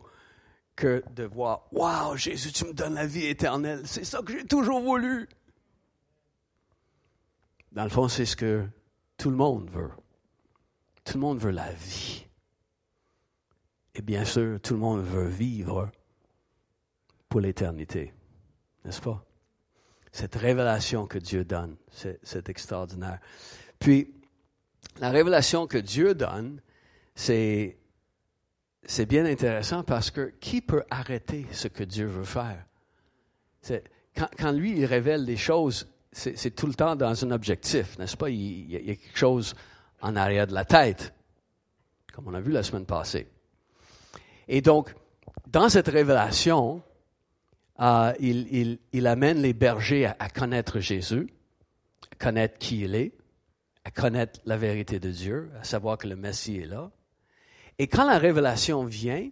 que 0.76 1.02
de 1.14 1.24
voir, 1.24 1.66
Wow, 1.72 2.16
Jésus, 2.16 2.52
tu 2.52 2.66
me 2.66 2.72
donnes 2.72 2.94
la 2.94 3.06
vie 3.06 3.26
éternelle. 3.26 3.82
C'est 3.84 4.04
ça 4.04 4.20
que 4.22 4.32
j'ai 4.32 4.44
toujours 4.44 4.80
voulu. 4.80 5.28
Dans 7.72 7.84
le 7.84 7.90
fond, 7.90 8.08
c'est 8.08 8.26
ce 8.26 8.36
que 8.36 8.66
tout 9.16 9.30
le 9.30 9.36
monde 9.36 9.70
veut. 9.70 9.90
Tout 11.04 11.14
le 11.14 11.20
monde 11.20 11.38
veut 11.38 11.50
la 11.50 11.72
vie. 11.72 12.26
Et 13.94 14.02
bien 14.02 14.24
sûr, 14.24 14.60
tout 14.60 14.74
le 14.74 14.80
monde 14.80 15.00
veut 15.00 15.26
vivre 15.26 15.90
pour 17.32 17.40
l'éternité. 17.40 18.12
N'est-ce 18.84 19.00
pas? 19.00 19.24
Cette 20.12 20.34
révélation 20.34 21.06
que 21.06 21.16
Dieu 21.16 21.46
donne, 21.46 21.76
c'est 21.90 22.50
extraordinaire. 22.50 23.20
Puis, 23.78 24.12
la 25.00 25.08
révélation 25.08 25.66
que 25.66 25.78
Dieu 25.78 26.14
donne, 26.14 26.60
c'est 27.14 27.78
bien 29.08 29.24
intéressant 29.24 29.82
parce 29.82 30.10
que 30.10 30.34
qui 30.40 30.60
peut 30.60 30.84
arrêter 30.90 31.46
ce 31.52 31.68
que 31.68 31.84
Dieu 31.84 32.04
veut 32.04 32.24
faire? 32.24 32.66
Quand, 34.14 34.28
quand, 34.36 34.52
lui, 34.52 34.78
il 34.78 34.84
révèle 34.84 35.24
des 35.24 35.38
choses, 35.38 35.88
c'est 36.12 36.54
tout 36.54 36.66
le 36.66 36.74
temps 36.74 36.96
dans 36.96 37.24
un 37.24 37.30
objectif, 37.30 37.98
n'est-ce 37.98 38.18
pas? 38.18 38.28
Il, 38.28 38.70
y 38.70 38.90
a 38.90 38.94
quelque 38.94 39.16
chose 39.16 39.54
en 40.02 40.16
arrière 40.16 40.46
de 40.46 40.52
la 40.52 40.66
tête, 40.66 41.14
comme 42.12 42.28
on 42.28 42.34
a 42.34 42.42
vu 42.42 42.52
la 42.52 42.62
semaine 42.62 42.84
passée. 42.84 43.26
Et 44.48 44.60
donc, 44.60 44.94
dans 45.46 45.70
cette 45.70 45.88
révélation, 45.88 46.82
euh, 47.82 48.12
il, 48.20 49.06
amène 49.06 49.42
les 49.42 49.52
bergers 49.52 50.06
à, 50.06 50.28
connaître 50.28 50.78
Jésus, 50.78 51.28
à 52.12 52.24
connaître 52.24 52.58
qui 52.58 52.82
il 52.82 52.94
est, 52.94 53.12
à 53.84 53.90
connaître 53.90 54.40
la 54.46 54.56
vérité 54.56 55.00
de 55.00 55.10
Dieu, 55.10 55.50
à 55.60 55.64
savoir 55.64 55.98
que 55.98 56.06
le 56.06 56.14
Messie 56.14 56.58
est 56.58 56.66
là. 56.66 56.90
Et 57.78 57.88
quand 57.88 58.06
la 58.06 58.18
révélation 58.18 58.84
vient, 58.84 59.28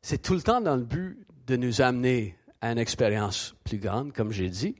c'est 0.00 0.22
tout 0.22 0.34
le 0.34 0.40
temps 0.40 0.62
dans 0.62 0.76
le 0.76 0.84
but 0.84 1.26
de 1.46 1.56
nous 1.56 1.82
amener 1.82 2.36
à 2.62 2.72
une 2.72 2.78
expérience 2.78 3.54
plus 3.64 3.78
grande, 3.78 4.14
comme 4.14 4.32
j'ai 4.32 4.48
dit. 4.48 4.74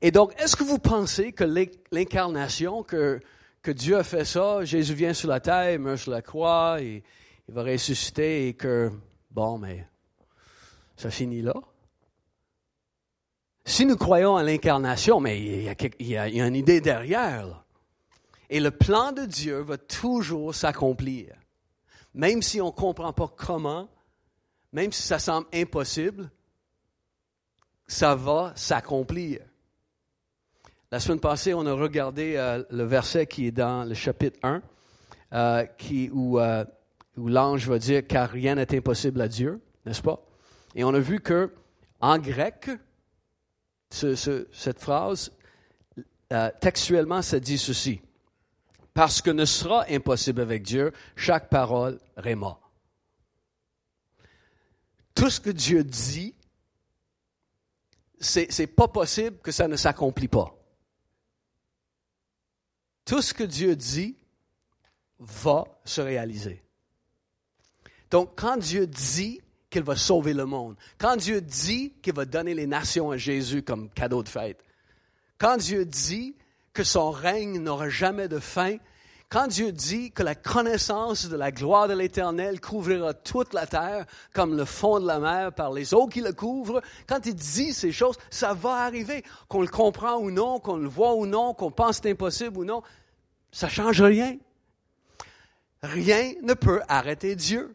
Et 0.00 0.12
donc, 0.12 0.32
est-ce 0.40 0.54
que 0.54 0.62
vous 0.62 0.78
pensez 0.78 1.32
que 1.32 1.44
l'incarnation, 1.90 2.84
que, 2.84 3.20
que 3.62 3.72
Dieu 3.72 3.96
a 3.96 4.04
fait 4.04 4.24
ça, 4.24 4.64
Jésus 4.64 4.94
vient 4.94 5.14
sur 5.14 5.28
la 5.28 5.40
terre, 5.40 5.72
il 5.72 5.80
meurt 5.80 5.98
sur 5.98 6.12
la 6.12 6.22
croix, 6.22 6.80
et 6.80 7.02
il 7.48 7.54
va 7.54 7.64
ressusciter, 7.64 8.48
et 8.48 8.54
que, 8.54 8.90
bon, 9.30 9.58
mais 9.58 9.86
ça 10.96 11.10
finit 11.10 11.42
là? 11.42 11.54
Si 13.70 13.86
nous 13.86 13.96
croyons 13.96 14.34
à 14.36 14.42
l'incarnation, 14.42 15.20
mais 15.20 15.40
il 15.40 16.08
y, 16.08 16.16
a, 16.16 16.28
une 16.28 16.56
idée 16.56 16.80
derrière, 16.80 17.64
et 18.50 18.58
le 18.58 18.72
plan 18.72 19.12
de 19.12 19.24
Dieu 19.24 19.60
va 19.60 19.78
toujours 19.78 20.52
s'accomplir 20.54 21.28
même 22.14 22.42
si 22.42 22.60
on 22.60 22.66
ne 22.66 22.72
comprend 22.72 23.12
pas 23.12 23.32
comment, 23.36 23.88
même 24.72 24.90
si 24.90 25.02
ça 25.02 25.20
semble 25.20 25.46
impossible, 25.54 26.30
ça 27.86 28.16
va 28.16 28.52
s'accomplir. 28.56 29.40
La 30.90 30.98
semaine 30.98 31.20
passée, 31.20 31.54
on 31.54 31.64
a 31.66 31.72
regardé 31.72 32.34
euh, 32.36 32.64
le 32.70 32.82
verset 32.82 33.26
qui 33.26 33.46
est 33.46 33.52
dans 33.52 33.88
le 33.88 33.94
chapitre 33.94 34.40
1, 34.42 34.62
euh, 35.32 35.64
euh, 35.92 36.64
où 37.16 37.28
l'ange 37.28 37.68
va 37.68 37.78
dire 37.78 38.04
car 38.04 38.30
rien 38.30 38.56
n'est 38.56 38.76
impossible 38.76 39.20
à 39.20 39.28
Dieu, 39.28 39.60
n'est-ce 39.86 40.02
pas? 40.02 40.20
Et 40.74 40.82
on 40.82 40.92
a 40.92 40.98
vu 40.98 41.20
que 41.20 41.52
en 42.00 42.18
grec, 42.18 42.70
cette 43.90 44.78
phrase, 44.78 45.32
textuellement, 46.60 47.22
ça 47.22 47.40
dit 47.40 47.58
ceci 47.58 48.00
parce 48.94 49.22
que 49.22 49.30
ne 49.30 49.44
sera 49.44 49.86
impossible 49.88 50.40
avec 50.40 50.62
Dieu 50.62 50.92
chaque 51.16 51.48
parole 51.48 52.00
réma. 52.16 52.58
Tout 55.14 55.30
ce 55.30 55.40
que 55.40 55.50
Dieu 55.50 55.84
dit, 55.84 56.34
c'est, 58.18 58.58
n'est 58.58 58.66
pas 58.66 58.88
possible 58.88 59.38
que 59.38 59.52
ça 59.52 59.68
ne 59.68 59.76
s'accomplit 59.76 60.28
pas. 60.28 60.56
Tout 63.04 63.22
ce 63.22 63.34
que 63.34 63.44
Dieu 63.44 63.76
dit 63.76 64.16
va 65.18 65.64
se 65.84 66.00
réaliser. 66.00 66.62
Donc, 68.10 68.32
quand 68.36 68.56
Dieu 68.56 68.86
dit 68.86 69.40
qu'il 69.70 69.82
va 69.82 69.96
sauver 69.96 70.34
le 70.34 70.44
monde, 70.44 70.76
quand 70.98 71.16
Dieu 71.16 71.40
dit 71.40 71.92
qu'il 72.02 72.14
va 72.14 72.24
donner 72.24 72.54
les 72.54 72.66
nations 72.66 73.12
à 73.12 73.16
Jésus 73.16 73.62
comme 73.62 73.88
cadeau 73.90 74.22
de 74.22 74.28
fête, 74.28 74.62
quand 75.38 75.56
Dieu 75.56 75.84
dit 75.86 76.34
que 76.72 76.84
son 76.84 77.10
règne 77.10 77.58
n'aura 77.58 77.88
jamais 77.88 78.28
de 78.28 78.38
fin. 78.38 78.76
Quand 79.28 79.46
Dieu 79.46 79.70
dit 79.70 80.10
que 80.10 80.24
la 80.24 80.34
connaissance 80.34 81.28
de 81.28 81.36
la 81.36 81.52
gloire 81.52 81.86
de 81.86 81.94
l'Éternel 81.94 82.60
couvrira 82.60 83.14
toute 83.14 83.54
la 83.54 83.66
terre 83.66 84.06
comme 84.32 84.56
le 84.56 84.64
fond 84.64 84.98
de 84.98 85.06
la 85.06 85.20
mer 85.20 85.52
par 85.52 85.72
les 85.72 85.94
eaux 85.94 86.08
qui 86.08 86.20
le 86.20 86.32
couvrent, 86.32 86.82
quand 87.06 87.26
il 87.26 87.34
dit 87.34 87.72
ces 87.72 87.92
choses, 87.92 88.16
ça 88.28 88.54
va 88.54 88.84
arriver. 88.84 89.22
Qu'on 89.48 89.60
le 89.62 89.68
comprend 89.68 90.16
ou 90.16 90.32
non, 90.32 90.58
qu'on 90.58 90.76
le 90.76 90.88
voit 90.88 91.14
ou 91.14 91.26
non, 91.26 91.54
qu'on 91.54 91.70
pense 91.70 92.00
c'est 92.02 92.10
impossible 92.10 92.58
ou 92.58 92.64
non, 92.64 92.82
ça 93.52 93.68
change 93.68 94.02
rien. 94.02 94.36
Rien 95.82 96.32
ne 96.42 96.54
peut 96.54 96.82
arrêter 96.88 97.36
Dieu. 97.36 97.74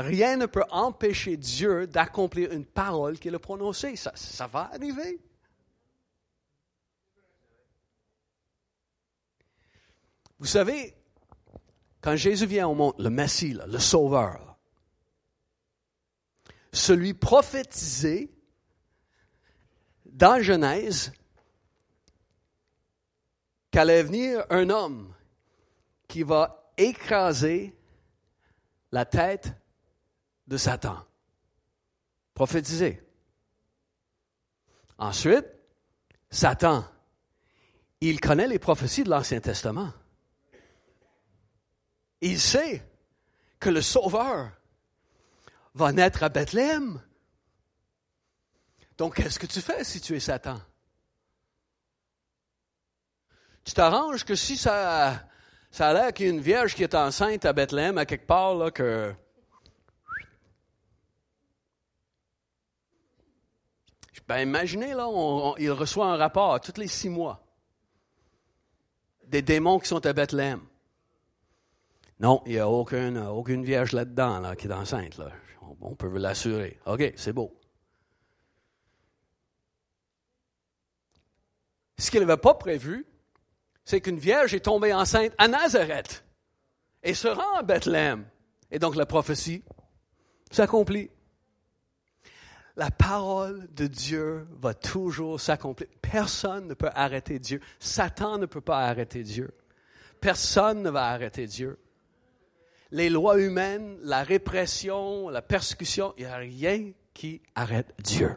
Rien 0.00 0.36
ne 0.36 0.46
peut 0.46 0.64
empêcher 0.70 1.36
Dieu 1.36 1.88
d'accomplir 1.88 2.52
une 2.52 2.64
parole 2.64 3.18
qu'il 3.18 3.34
a 3.34 3.40
prononcée. 3.40 3.96
Ça, 3.96 4.12
ça 4.14 4.46
va 4.46 4.70
arriver. 4.72 5.18
Vous 10.38 10.46
savez, 10.46 10.94
quand 12.00 12.14
Jésus 12.14 12.46
vient 12.46 12.68
au 12.68 12.76
monde, 12.76 12.94
le 13.00 13.10
Messie, 13.10 13.58
le 13.66 13.78
Sauveur, 13.80 14.56
celui 16.72 17.12
prophétisé 17.12 18.30
dans 20.06 20.40
Genèse 20.40 21.12
qu'allait 23.72 24.04
venir 24.04 24.46
un 24.48 24.70
homme 24.70 25.12
qui 26.06 26.22
va 26.22 26.72
écraser 26.76 27.76
la 28.92 29.04
tête 29.04 29.57
de 30.48 30.56
Satan. 30.56 30.96
Prophétisé. 32.34 33.02
Ensuite, 34.96 35.46
Satan, 36.30 36.84
il 38.00 38.20
connaît 38.20 38.48
les 38.48 38.58
prophéties 38.58 39.04
de 39.04 39.10
l'Ancien 39.10 39.40
Testament. 39.40 39.92
Il 42.20 42.40
sait 42.40 42.82
que 43.60 43.70
le 43.70 43.82
Sauveur 43.82 44.50
va 45.74 45.92
naître 45.92 46.22
à 46.22 46.28
Bethléem. 46.28 47.00
Donc, 48.96 49.16
qu'est-ce 49.16 49.38
que 49.38 49.46
tu 49.46 49.60
fais 49.60 49.84
si 49.84 50.00
tu 50.00 50.16
es 50.16 50.20
Satan? 50.20 50.60
Tu 53.64 53.74
t'arranges 53.74 54.24
que 54.24 54.34
si 54.34 54.56
ça, 54.56 55.28
ça 55.70 55.90
a 55.90 55.92
l'air 55.92 56.12
qu'il 56.12 56.26
y 56.26 56.28
a 56.30 56.32
une 56.32 56.40
vierge 56.40 56.74
qui 56.74 56.82
est 56.82 56.94
enceinte 56.94 57.44
à 57.44 57.52
Bethléem, 57.52 57.98
à 57.98 58.06
quelque 58.06 58.26
part, 58.26 58.54
là, 58.54 58.70
que. 58.70 59.14
Ben, 64.28 64.40
imaginez, 64.40 64.92
là, 64.92 65.08
il 65.58 65.72
reçoit 65.72 66.06
un 66.06 66.16
rapport 66.16 66.60
tous 66.60 66.78
les 66.78 66.86
six 66.86 67.08
mois 67.08 67.42
des 69.26 69.42
démons 69.42 69.78
qui 69.78 69.88
sont 69.88 70.04
à 70.04 70.12
Bethléem. 70.12 70.60
Non, 72.20 72.42
il 72.46 72.52
n'y 72.52 72.58
a 72.58 72.68
aucune, 72.68 73.18
aucune 73.18 73.64
vierge 73.64 73.92
là-dedans 73.92 74.40
là, 74.40 74.56
qui 74.56 74.66
est 74.66 74.72
enceinte. 74.72 75.16
Là. 75.18 75.30
On 75.80 75.94
peut 75.94 76.08
vous 76.08 76.16
l'assurer. 76.16 76.78
OK, 76.86 77.12
c'est 77.16 77.32
beau. 77.32 77.54
Ce 81.98 82.10
qu'il 82.10 82.20
n'avait 82.20 82.36
pas 82.36 82.54
prévu, 82.54 83.06
c'est 83.84 84.00
qu'une 84.00 84.18
vierge 84.18 84.54
est 84.54 84.60
tombée 84.60 84.92
enceinte 84.92 85.32
à 85.38 85.48
Nazareth 85.48 86.24
et 87.02 87.14
se 87.14 87.28
rend 87.28 87.54
à 87.56 87.62
Bethléem. 87.62 88.26
Et 88.70 88.78
donc 88.78 88.94
la 88.94 89.06
prophétie 89.06 89.64
s'accomplit. 90.50 91.10
La 92.78 92.92
parole 92.92 93.68
de 93.74 93.88
Dieu 93.88 94.46
va 94.60 94.72
toujours 94.72 95.40
s'accomplir. 95.40 95.88
Personne 96.00 96.68
ne 96.68 96.74
peut 96.74 96.90
arrêter 96.94 97.40
Dieu. 97.40 97.60
Satan 97.80 98.38
ne 98.38 98.46
peut 98.46 98.60
pas 98.60 98.86
arrêter 98.86 99.24
Dieu. 99.24 99.50
Personne 100.20 100.82
ne 100.82 100.88
va 100.88 101.08
arrêter 101.08 101.46
Dieu. 101.46 101.76
Les 102.92 103.10
lois 103.10 103.40
humaines, 103.40 103.98
la 104.02 104.22
répression, 104.22 105.28
la 105.28 105.42
persécution, 105.42 106.14
il 106.16 106.24
n'y 106.24 106.30
a 106.30 106.36
rien 106.36 106.92
qui 107.14 107.42
arrête 107.56 107.92
Dieu. 107.98 108.36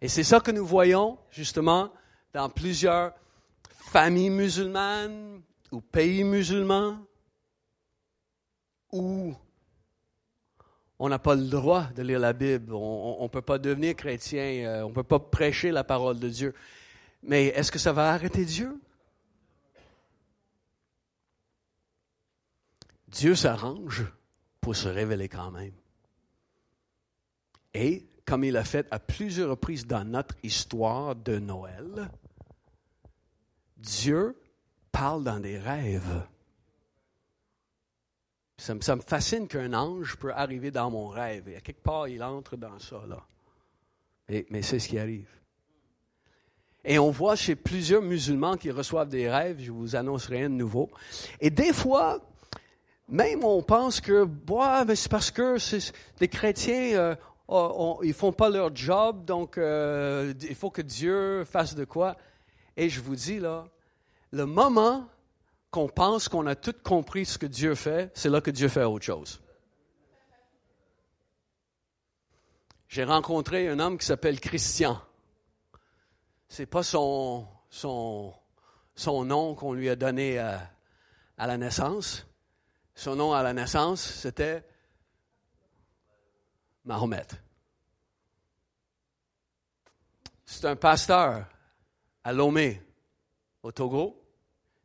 Et 0.00 0.06
c'est 0.06 0.22
ça 0.22 0.38
que 0.38 0.52
nous 0.52 0.64
voyons 0.64 1.18
justement 1.32 1.92
dans 2.32 2.48
plusieurs 2.48 3.12
familles 3.90 4.30
musulmanes 4.30 5.42
ou 5.72 5.80
pays 5.80 6.22
musulmans 6.22 6.96
on 11.02 11.08
n'a 11.08 11.18
pas 11.18 11.34
le 11.34 11.46
droit 11.46 11.86
de 11.96 12.02
lire 12.02 12.18
la 12.20 12.34
Bible, 12.34 12.74
on 12.74 13.22
ne 13.22 13.28
peut 13.28 13.40
pas 13.40 13.56
devenir 13.58 13.96
chrétien, 13.96 14.66
euh, 14.66 14.82
on 14.82 14.90
ne 14.90 14.94
peut 14.94 15.02
pas 15.02 15.18
prêcher 15.18 15.70
la 15.70 15.82
parole 15.82 16.20
de 16.20 16.28
Dieu. 16.28 16.54
Mais 17.22 17.46
est-ce 17.46 17.72
que 17.72 17.78
ça 17.78 17.94
va 17.94 18.10
arrêter 18.10 18.44
Dieu? 18.44 18.78
Dieu 23.08 23.34
s'arrange 23.34 24.04
pour 24.60 24.76
se 24.76 24.88
révéler 24.88 25.30
quand 25.30 25.50
même. 25.50 25.72
Et 27.72 28.06
comme 28.26 28.44
il 28.44 28.58
a 28.58 28.64
fait 28.64 28.86
à 28.90 28.98
plusieurs 28.98 29.48
reprises 29.48 29.86
dans 29.86 30.04
notre 30.04 30.34
histoire 30.42 31.16
de 31.16 31.38
Noël, 31.38 32.10
Dieu 33.78 34.38
parle 34.92 35.24
dans 35.24 35.40
des 35.40 35.58
rêves. 35.58 36.26
Ça 38.60 38.74
me, 38.74 39.00
fascine 39.00 39.48
qu'un 39.48 39.72
ange 39.72 40.16
peut 40.16 40.34
arriver 40.34 40.70
dans 40.70 40.90
mon 40.90 41.08
rêve. 41.08 41.48
Et 41.48 41.56
à 41.56 41.60
quelque 41.62 41.82
part, 41.82 42.08
il 42.08 42.22
entre 42.22 42.58
dans 42.58 42.78
ça, 42.78 43.00
là. 43.08 43.22
mais 44.50 44.60
c'est 44.60 44.78
ce 44.78 44.86
qui 44.86 44.98
arrive. 44.98 45.30
Et 46.84 46.98
on 46.98 47.10
voit 47.10 47.36
chez 47.36 47.56
plusieurs 47.56 48.02
musulmans 48.02 48.58
qui 48.58 48.70
reçoivent 48.70 49.08
des 49.08 49.30
rêves, 49.30 49.60
je 49.60 49.72
vous 49.72 49.96
annonce 49.96 50.26
rien 50.26 50.50
de 50.50 50.54
nouveau. 50.54 50.90
Et 51.40 51.48
des 51.48 51.72
fois, 51.72 52.20
même 53.08 53.44
on 53.44 53.62
pense 53.62 53.98
que, 54.02 54.24
bah, 54.24 54.84
c'est 54.94 55.10
parce 55.10 55.30
que 55.30 55.56
les 56.20 56.28
chrétiens, 56.28 57.16
euh, 57.50 57.94
ils 58.02 58.14
font 58.14 58.32
pas 58.32 58.50
leur 58.50 58.76
job, 58.76 59.24
donc 59.24 59.56
euh, 59.56 60.34
il 60.42 60.54
faut 60.54 60.70
que 60.70 60.82
Dieu 60.82 61.46
fasse 61.46 61.74
de 61.74 61.86
quoi. 61.86 62.14
Et 62.76 62.90
je 62.90 63.00
vous 63.00 63.16
dis 63.16 63.40
là, 63.40 63.66
le 64.32 64.44
moment 64.44 65.06
qu'on 65.70 65.88
pense 65.88 66.28
qu'on 66.28 66.46
a 66.46 66.56
tout 66.56 66.74
compris 66.82 67.26
ce 67.26 67.38
que 67.38 67.46
Dieu 67.46 67.74
fait, 67.74 68.10
c'est 68.14 68.28
là 68.28 68.40
que 68.40 68.50
Dieu 68.50 68.68
fait 68.68 68.84
autre 68.84 69.04
chose. 69.04 69.40
J'ai 72.88 73.04
rencontré 73.04 73.68
un 73.68 73.78
homme 73.78 73.98
qui 73.98 74.06
s'appelle 74.06 74.40
Christian. 74.40 75.00
C'est 76.48 76.66
pas 76.66 76.82
son, 76.82 77.46
nom 79.06 79.54
qu'on 79.54 79.72
lui 79.72 79.88
a 79.88 79.94
donné 79.94 80.38
à, 80.38 80.68
à 81.38 81.46
la 81.46 81.56
naissance. 81.56 82.26
Son 82.96 83.14
nom 83.14 83.32
à 83.32 83.44
la 83.44 83.52
naissance, 83.52 84.00
c'était 84.00 84.66
Mahomet. 86.84 87.28
C'est 90.44 90.64
un 90.64 90.74
pasteur 90.74 91.46
à 92.24 92.32
Lomé, 92.32 92.82
au 93.62 93.70
Togo. 93.70 94.19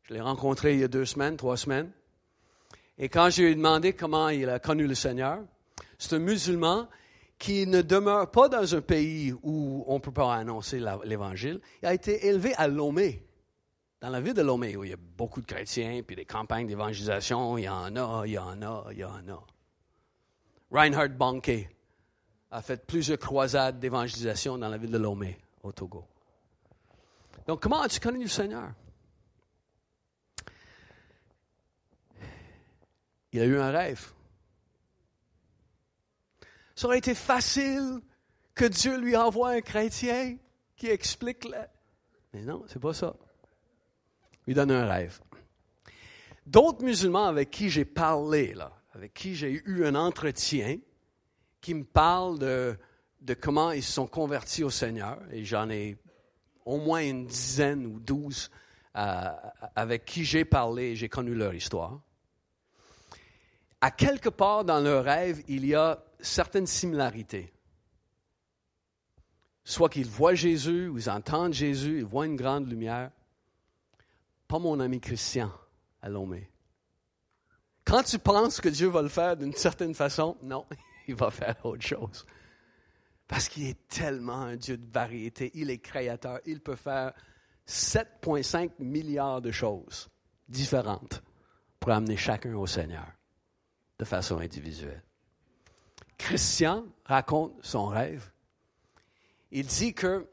Je 0.06 0.14
l'ai 0.14 0.22
rencontré 0.22 0.74
il 0.74 0.82
y 0.82 0.84
a 0.84 0.88
deux 0.88 1.06
semaines, 1.06 1.36
trois 1.36 1.58
semaines. 1.58 1.92
Et 2.98 3.10
quand 3.10 3.30
je 3.30 3.42
lui 3.42 3.52
ai 3.52 3.56
demandé 3.56 3.94
comment 3.94 4.30
il 4.30 4.48
a 4.50 4.60
connu 4.60 4.86
le 4.88 4.96
Seigneur, 4.96 5.40
c'est 5.98 6.14
un 6.14 6.20
musulman 6.20 6.88
qui 7.40 7.66
ne 7.66 7.82
demeure 7.82 8.30
pas 8.30 8.48
dans 8.48 8.76
un 8.76 8.82
pays 8.82 9.34
où 9.44 9.84
on 9.88 9.96
ne 9.96 10.00
peut 10.00 10.12
pas 10.12 10.34
annoncer 10.36 10.80
l'Évangile. 11.04 11.60
Il 11.82 11.88
a 11.88 11.94
été 11.94 12.28
élevé 12.28 12.54
à 12.56 12.68
Lomé, 12.68 13.26
dans 14.00 14.10
la 14.10 14.22
ville 14.22 14.36
de 14.36 14.44
Lomé, 14.44 14.78
où 14.78 14.84
il 14.84 14.92
y 14.92 14.94
a 14.94 14.98
beaucoup 15.18 15.42
de 15.42 15.48
chrétiens, 15.48 16.02
puis 16.06 16.16
des 16.16 16.26
campagnes 16.26 16.68
d'évangélisation, 16.68 17.58
il 17.58 17.64
y 17.64 17.70
en 17.70 17.96
a, 17.96 18.24
il 18.26 18.34
y 18.34 18.38
en 18.38 18.62
a, 18.62 18.86
il 18.92 19.00
y 19.00 19.04
en 19.04 19.28
a. 19.28 19.44
Reinhard 20.72 21.10
Banke 21.10 21.68
a 22.52 22.62
fait 22.62 22.86
plusieurs 22.86 23.18
croisades 23.18 23.80
d'évangélisation 23.80 24.58
dans 24.58 24.70
la 24.70 24.78
ville 24.78 24.92
de 24.92 24.98
Lomé, 24.98 25.38
au 25.64 25.72
Togo. 25.72 26.06
Donc, 27.48 27.62
comment 27.62 27.82
as-tu 27.82 28.00
connu 28.00 28.22
le 28.22 28.30
Seigneur? 28.30 28.72
Il 33.36 33.42
a 33.42 33.46
eu 33.46 33.60
un 33.60 33.70
rêve. 33.70 34.14
Ça 36.74 36.88
aurait 36.88 37.00
été 37.00 37.14
facile 37.14 38.00
que 38.54 38.64
Dieu 38.64 38.98
lui 38.98 39.18
envoie 39.18 39.50
un 39.50 39.60
chrétien 39.60 40.38
qui 40.78 40.88
explique 40.88 41.44
la... 41.44 41.68
Mais 42.34 42.44
non, 42.44 42.64
c'est 42.68 42.80
pas 42.80 42.94
ça. 42.94 43.14
Il 44.24 44.52
lui 44.52 44.54
donne 44.54 44.72
un 44.72 44.88
rêve. 44.88 45.20
D'autres 46.46 46.82
musulmans 46.82 47.26
avec 47.26 47.52
qui 47.52 47.70
j'ai 47.70 47.84
parlé, 47.84 48.56
avec 48.94 49.14
qui 49.14 49.36
j'ai 49.36 49.62
eu 49.66 49.84
un 49.84 49.96
entretien, 49.96 50.78
qui 51.60 51.74
me 51.74 51.84
parlent 51.84 52.40
de, 52.40 52.78
comment 53.42 53.72
ils 53.72 53.84
se 53.84 53.92
sont 53.92 54.08
convertis 54.08 54.64
au 54.64 54.70
Seigneur, 54.70 55.20
et 55.30 55.44
j'en 55.44 55.70
ai 55.70 55.98
au 56.64 56.78
moins 56.78 57.02
une 57.02 57.26
dizaine 57.26 57.86
ou 57.86 58.00
douze 58.00 58.50
euh, 58.96 59.26
avec 59.76 60.06
qui 60.06 60.24
j'ai 60.24 60.46
parlé, 60.46 60.96
j'ai 60.96 61.10
connu 61.10 61.36
leur 61.36 61.54
histoire 61.54 62.00
à 63.86 63.92
quelque 63.92 64.30
part 64.30 64.66
dans 64.66 64.80
leur 64.80 65.04
rêve, 65.04 65.44
il 65.48 65.64
y 65.64 65.76
a 65.76 66.04
certaines 66.20 66.66
similarités. 66.66 67.54
Soit 69.64 69.90
qu'ils 69.90 70.10
voient 70.10 70.34
Jésus, 70.34 70.88
ou 70.88 70.98
ils 70.98 71.08
entendent 71.08 71.54
Jésus, 71.54 72.00
ils 72.00 72.04
voient 72.04 72.26
une 72.26 72.36
grande 72.36 72.68
lumière. 72.68 73.12
Pas 74.48 74.58
mon 74.58 74.80
ami 74.80 75.00
Christian 75.00 75.52
à 76.02 76.10
Lomé. 76.10 76.50
Quand 77.84 78.02
tu 78.02 78.18
penses 78.18 78.60
que 78.60 78.70
Dieu 78.70 78.88
va 78.88 79.04
le 79.04 79.08
faire 79.08 79.38
d'une 79.38 79.54
certaine 79.54 79.94
façon, 79.94 80.36
non, 80.42 80.66
il 81.08 81.14
va 81.14 81.30
faire 81.30 81.64
autre 81.64 81.86
chose. 81.86 82.26
Parce 83.28 83.48
qu'il 83.48 83.68
est 83.68 83.88
tellement 83.88 84.42
un 84.42 84.56
Dieu 84.56 84.78
de 84.78 84.92
variété, 84.92 85.52
il 85.54 85.70
est 85.70 85.78
créateur, 85.78 86.40
il 86.48 86.60
peut 86.60 86.76
faire 86.76 87.14
7,5 87.68 88.72
milliards 88.80 89.44
de 89.44 89.52
choses 89.52 90.10
différentes 90.50 91.22
pour 91.80 91.92
amener 91.92 92.18
chacun 92.18 92.56
au 92.56 92.66
Seigneur 92.66 93.15
de 94.00 94.06
façon 94.06 94.40
individuelle. 94.40 95.02
Christian 96.18 96.86
raconte 97.06 97.54
son 97.62 97.88
rêve. 97.88 98.32
Il 99.52 99.66
dit 99.68 99.94
que 99.94 100.28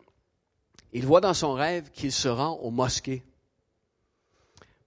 il 0.92 1.06
voit 1.06 1.20
dans 1.20 1.34
son 1.34 1.54
rêve 1.54 1.90
qu'il 1.90 2.12
se 2.12 2.28
rend 2.28 2.52
aux 2.58 2.70
mosquées 2.70 3.24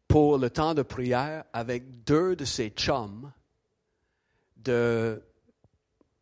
pour 0.07 0.38
le 0.38 0.49
temps 0.49 0.73
de 0.73 0.83
prière 0.83 1.45
avec 1.51 2.03
deux 2.03 2.35
de 2.35 2.45
ses 2.45 2.69
chums 2.69 3.31
de, 4.57 5.21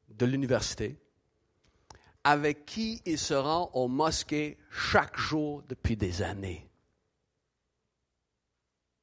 de 0.09 0.25
l'université, 0.25 0.97
avec 2.23 2.65
qui 2.65 3.01
il 3.05 3.19
se 3.19 3.33
rend 3.33 3.69
aux 3.73 3.87
mosquées 3.87 4.57
chaque 4.69 5.17
jour 5.17 5.63
depuis 5.67 5.97
des 5.97 6.21
années. 6.21 6.67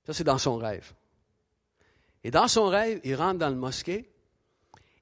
Ça, 0.07 0.15
c'est 0.15 0.25
dans 0.25 0.39
son 0.39 0.57
rêve. 0.57 0.93
Et 2.25 2.31
dans 2.31 2.49
son 2.49 2.67
rêve, 2.67 3.01
il 3.05 3.15
rentre 3.15 3.39
dans 3.39 3.49
le 3.49 3.57
mosquée. 3.57 4.11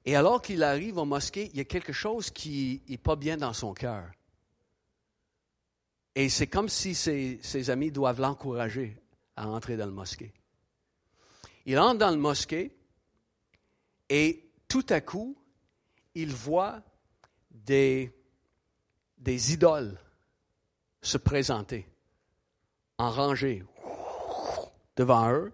Et 0.05 0.15
alors 0.15 0.41
qu'il 0.41 0.63
arrive 0.63 0.97
au 0.97 1.05
mosquée, 1.05 1.49
il 1.51 1.57
y 1.57 1.61
a 1.61 1.65
quelque 1.65 1.93
chose 1.93 2.31
qui 2.31 2.81
n'est 2.87 2.97
pas 2.97 3.15
bien 3.15 3.37
dans 3.37 3.53
son 3.53 3.73
cœur. 3.73 4.09
Et 6.15 6.29
c'est 6.29 6.47
comme 6.47 6.69
si 6.69 6.95
ses, 6.95 7.69
amis 7.69 7.91
doivent 7.91 8.19
l'encourager 8.19 8.97
à 9.35 9.47
entrer 9.47 9.77
dans 9.77 9.85
le 9.85 9.91
mosquée. 9.91 10.33
Il 11.65 11.77
entre 11.79 11.99
dans 11.99 12.11
le 12.11 12.17
mosquée 12.17 12.75
et 14.09 14.49
tout 14.67 14.85
à 14.89 15.01
coup, 15.01 15.37
il 16.15 16.33
voit 16.33 16.81
des, 17.51 18.11
des 19.17 19.53
idoles 19.53 19.99
se 21.01 21.17
présenter 21.17 21.87
en 22.97 23.11
rangée 23.11 23.63
devant 24.95 25.31
eux 25.31 25.53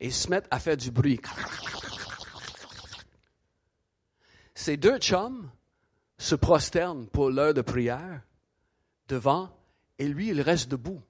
et 0.00 0.10
se 0.10 0.28
mettent 0.28 0.48
à 0.50 0.60
faire 0.60 0.76
du 0.76 0.90
bruit. 0.90 1.20
Ces 4.54 4.76
deux 4.76 4.98
chums 4.98 5.50
se 6.18 6.34
prosternent 6.34 7.06
pour 7.06 7.30
l'heure 7.30 7.54
de 7.54 7.62
prière 7.62 8.22
devant, 9.08 9.50
et 9.98 10.06
lui, 10.06 10.28
il 10.28 10.40
reste 10.40 10.68
debout. 10.68 11.00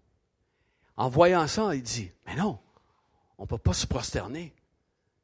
En 0.97 1.09
voyant 1.09 1.47
ça, 1.47 1.75
il 1.75 1.83
dit, 1.83 2.11
mais 2.27 2.37
non, 2.37 2.59
on 3.39 3.43
ne 3.43 3.49
peut 3.49 3.59
pas 3.59 3.73
se 3.73 3.87
prosterner. 3.87 4.55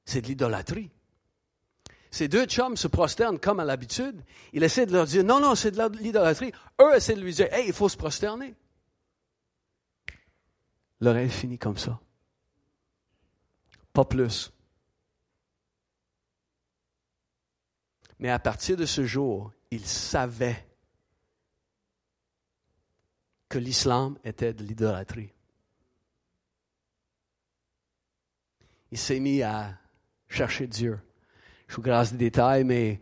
C'est 0.04 0.20
de 0.20 0.26
l'idolâtrie. 0.26 0.90
Ces 2.10 2.28
deux 2.28 2.46
chums 2.46 2.76
se 2.76 2.86
prosternent 2.86 3.40
comme 3.40 3.58
à 3.58 3.64
l'habitude. 3.64 4.22
Il 4.52 4.62
essaie 4.62 4.86
de 4.86 4.92
leur 4.92 5.06
dire, 5.06 5.24
non, 5.24 5.40
non, 5.40 5.54
c'est 5.54 5.72
de 5.72 5.98
l'idolâtrie. 5.98 6.52
Eux 6.80 6.94
essaient 6.94 7.16
de 7.16 7.20
lui 7.20 7.34
dire, 7.34 7.52
hey, 7.52 7.66
il 7.66 7.72
faut 7.72 7.88
se 7.88 7.96
prosterner. 7.96 8.54
Le 11.00 11.10
rêve 11.10 11.30
finit 11.30 11.58
comme 11.58 11.76
ça. 11.76 11.98
Pas 13.94 14.04
plus. 14.04 14.52
Mais 18.18 18.28
à 18.28 18.38
partir 18.38 18.76
de 18.76 18.86
ce 18.86 19.04
jour, 19.04 19.52
il 19.70 19.86
savait 19.86 20.66
que 23.48 23.58
l'islam 23.58 24.18
était 24.24 24.52
de 24.52 24.64
l'idolâtrie. 24.64 25.30
Il 28.90 28.98
s'est 28.98 29.20
mis 29.20 29.42
à 29.42 29.78
chercher 30.28 30.66
Dieu. 30.66 30.98
Je 31.68 31.76
vous 31.76 31.82
grâce 31.82 32.12
des 32.12 32.18
détails, 32.18 32.64
mais 32.64 33.00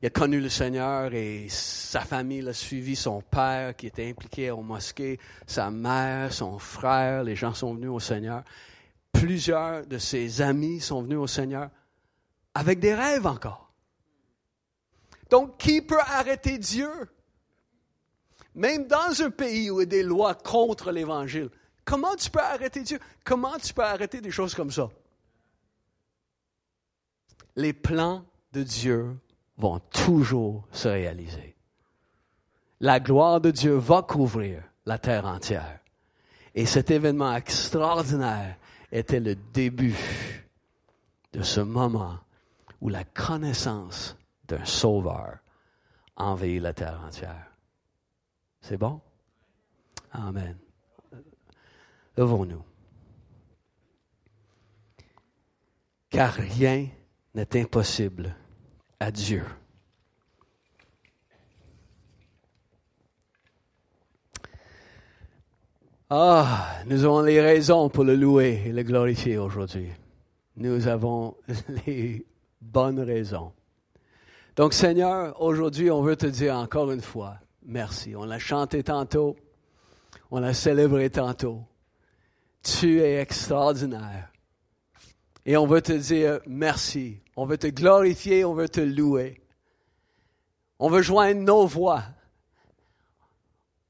il 0.00 0.06
a 0.06 0.10
connu 0.10 0.40
le 0.40 0.48
Seigneur 0.48 1.12
et 1.12 1.48
sa 1.50 2.00
famille 2.00 2.40
l'a 2.40 2.54
suivi, 2.54 2.96
son 2.96 3.20
père 3.20 3.76
qui 3.76 3.86
était 3.86 4.08
impliqué 4.08 4.50
au 4.50 4.62
mosquée, 4.62 5.18
sa 5.46 5.70
mère, 5.70 6.32
son 6.32 6.58
frère, 6.58 7.22
les 7.22 7.36
gens 7.36 7.52
sont 7.52 7.74
venus 7.74 7.90
au 7.90 8.00
Seigneur. 8.00 8.44
Plusieurs 9.18 9.86
de 9.86 9.98
ses 9.98 10.42
amis 10.42 10.80
sont 10.80 11.02
venus 11.02 11.18
au 11.18 11.26
Seigneur 11.26 11.70
avec 12.54 12.78
des 12.80 12.94
rêves 12.94 13.26
encore. 13.26 13.72
Donc, 15.30 15.58
qui 15.58 15.82
peut 15.82 16.00
arrêter 16.00 16.58
Dieu? 16.58 16.90
Même 18.54 18.86
dans 18.86 19.22
un 19.22 19.30
pays 19.30 19.70
où 19.70 19.80
il 19.80 19.84
y 19.84 19.86
a 19.86 19.86
des 19.86 20.02
lois 20.02 20.34
contre 20.34 20.90
l'Évangile, 20.90 21.50
comment 21.84 22.14
tu 22.16 22.30
peux 22.30 22.40
arrêter 22.40 22.82
Dieu? 22.82 22.98
Comment 23.24 23.58
tu 23.58 23.74
peux 23.74 23.82
arrêter 23.82 24.20
des 24.20 24.30
choses 24.30 24.54
comme 24.54 24.70
ça? 24.70 24.88
Les 27.56 27.72
plans 27.72 28.24
de 28.52 28.62
Dieu 28.62 29.18
vont 29.58 29.78
toujours 29.78 30.66
se 30.72 30.88
réaliser. 30.88 31.56
La 32.80 33.00
gloire 33.00 33.40
de 33.40 33.50
Dieu 33.50 33.74
va 33.74 34.02
couvrir 34.02 34.62
la 34.84 34.98
terre 34.98 35.26
entière. 35.26 35.80
Et 36.54 36.66
cet 36.66 36.90
événement 36.90 37.34
extraordinaire 37.34 38.56
était 38.92 39.20
le 39.20 39.34
début 39.34 39.96
de 41.32 41.42
ce 41.42 41.60
moment 41.60 42.18
où 42.80 42.88
la 42.88 43.04
connaissance 43.04 44.16
d'un 44.46 44.64
sauveur 44.64 45.38
envahit 46.16 46.62
la 46.62 46.72
terre 46.72 47.00
entière. 47.04 47.50
C'est 48.60 48.76
bon? 48.76 49.00
Amen. 50.12 50.56
Levons-nous. 52.16 52.64
Car 56.08 56.32
rien 56.32 56.88
n'est 57.34 57.60
impossible 57.60 58.34
à 58.98 59.10
Dieu. 59.10 59.44
Ah, 66.08 66.68
nous 66.86 67.04
avons 67.04 67.22
les 67.22 67.40
raisons 67.40 67.88
pour 67.88 68.04
le 68.04 68.14
louer 68.14 68.62
et 68.66 68.70
le 68.70 68.84
glorifier 68.84 69.38
aujourd'hui. 69.38 69.88
Nous 70.54 70.86
avons 70.86 71.36
les 71.86 72.24
bonnes 72.60 73.00
raisons. 73.00 73.52
Donc 74.54 74.72
Seigneur, 74.72 75.42
aujourd'hui, 75.42 75.90
on 75.90 76.02
veut 76.02 76.14
te 76.14 76.26
dire 76.26 76.54
encore 76.54 76.92
une 76.92 77.00
fois, 77.00 77.38
merci. 77.64 78.14
On 78.14 78.24
l'a 78.24 78.38
chanté 78.38 78.84
tantôt, 78.84 79.34
on 80.30 80.38
l'a 80.38 80.54
célébré 80.54 81.10
tantôt. 81.10 81.64
Tu 82.62 83.00
es 83.00 83.20
extraordinaire. 83.20 84.30
Et 85.44 85.56
on 85.56 85.66
veut 85.66 85.82
te 85.82 85.92
dire 85.92 86.38
merci. 86.46 87.20
On 87.34 87.46
veut 87.46 87.58
te 87.58 87.66
glorifier, 87.66 88.44
on 88.44 88.54
veut 88.54 88.68
te 88.68 88.80
louer. 88.80 89.42
On 90.78 90.88
veut 90.88 91.02
joindre 91.02 91.40
nos 91.40 91.66
voix 91.66 92.04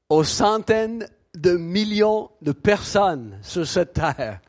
aux 0.09 0.23
centaines 0.23 1.07
de 1.37 1.55
millions 1.55 2.31
de 2.41 2.51
personnes 2.51 3.39
sur 3.41 3.65
cette 3.67 3.93
terre 3.93 4.41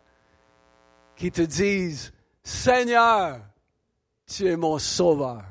qui 1.17 1.31
te 1.31 1.43
disent, 1.43 2.13
Seigneur, 2.43 3.41
tu 4.27 4.47
es 4.47 4.57
mon 4.57 4.79
sauveur. 4.79 5.45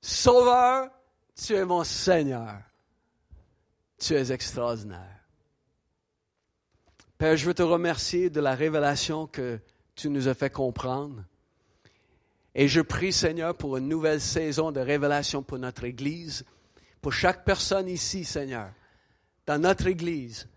Sauveur, 0.00 0.90
tu 1.34 1.54
es 1.54 1.64
mon 1.64 1.84
Seigneur. 1.84 2.60
Tu 3.98 4.14
es 4.14 4.32
extraordinaire. 4.32 5.20
Père, 7.16 7.36
je 7.36 7.46
veux 7.46 7.54
te 7.54 7.62
remercier 7.62 8.28
de 8.28 8.40
la 8.40 8.54
révélation 8.54 9.26
que 9.26 9.60
tu 9.94 10.10
nous 10.10 10.26
as 10.26 10.34
fait 10.34 10.50
comprendre. 10.50 11.24
Et 12.56 12.66
je 12.66 12.80
prie, 12.80 13.12
Seigneur, 13.12 13.56
pour 13.56 13.76
une 13.76 13.88
nouvelle 13.88 14.20
saison 14.20 14.72
de 14.72 14.80
révélation 14.80 15.42
pour 15.42 15.58
notre 15.58 15.84
Église, 15.84 16.44
pour 17.00 17.12
chaque 17.12 17.44
personne 17.44 17.88
ici, 17.88 18.24
Seigneur, 18.24 18.70
dans 19.46 19.60
notre 19.60 19.86
Église. 19.86 20.48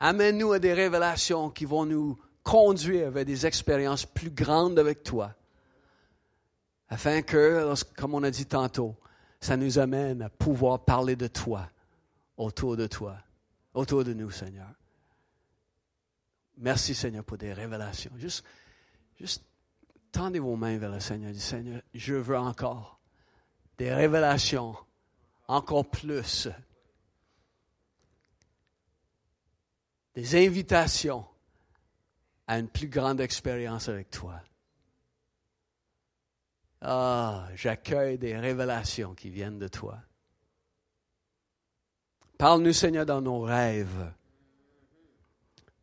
Amène-nous 0.00 0.52
à 0.52 0.58
des 0.58 0.72
révélations 0.72 1.50
qui 1.50 1.64
vont 1.64 1.86
nous 1.86 2.18
conduire 2.42 3.10
vers 3.10 3.24
des 3.24 3.46
expériences 3.46 4.06
plus 4.06 4.30
grandes 4.30 4.78
avec 4.78 5.02
toi, 5.02 5.34
afin 6.88 7.22
que, 7.22 7.74
comme 7.96 8.14
on 8.14 8.22
a 8.22 8.30
dit 8.30 8.46
tantôt, 8.46 8.94
ça 9.40 9.56
nous 9.56 9.78
amène 9.78 10.22
à 10.22 10.28
pouvoir 10.28 10.84
parler 10.84 11.16
de 11.16 11.26
toi, 11.26 11.68
autour 12.36 12.76
de 12.76 12.86
toi, 12.86 13.16
autour 13.74 14.04
de 14.04 14.12
nous, 14.12 14.30
Seigneur. 14.30 14.68
Merci, 16.58 16.94
Seigneur, 16.94 17.24
pour 17.24 17.36
des 17.36 17.52
révélations. 17.52 18.12
Juste 18.16 18.44
Juste 19.18 19.42
tendez 20.12 20.38
vos 20.38 20.56
mains 20.56 20.78
vers 20.78 20.90
le 20.90 21.00
Seigneur. 21.00 21.34
Seigneur, 21.34 21.80
je 21.94 22.14
veux 22.14 22.36
encore 22.36 22.98
des 23.78 23.92
révélations, 23.92 24.76
encore 25.48 25.86
plus. 25.86 26.48
Des 30.16 30.46
invitations 30.46 31.26
à 32.46 32.58
une 32.58 32.68
plus 32.68 32.88
grande 32.88 33.20
expérience 33.20 33.88
avec 33.88 34.10
toi. 34.10 34.40
Ah, 36.80 37.48
j'accueille 37.54 38.16
des 38.16 38.36
révélations 38.36 39.14
qui 39.14 39.28
viennent 39.28 39.58
de 39.58 39.68
toi. 39.68 39.98
Parle-nous, 42.38 42.72
Seigneur, 42.72 43.04
dans 43.04 43.20
nos 43.20 43.40
rêves. 43.40 44.12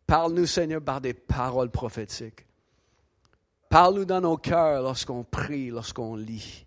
Parle-nous, 0.07 0.45
Seigneur, 0.45 0.81
par 0.81 0.99
des 0.99 1.13
paroles 1.13 1.71
prophétiques. 1.71 2.45
Parle-nous 3.69 4.05
dans 4.05 4.21
nos 4.21 4.37
cœurs 4.37 4.81
lorsqu'on 4.81 5.23
prie, 5.23 5.69
lorsqu'on 5.69 6.15
lit. 6.15 6.65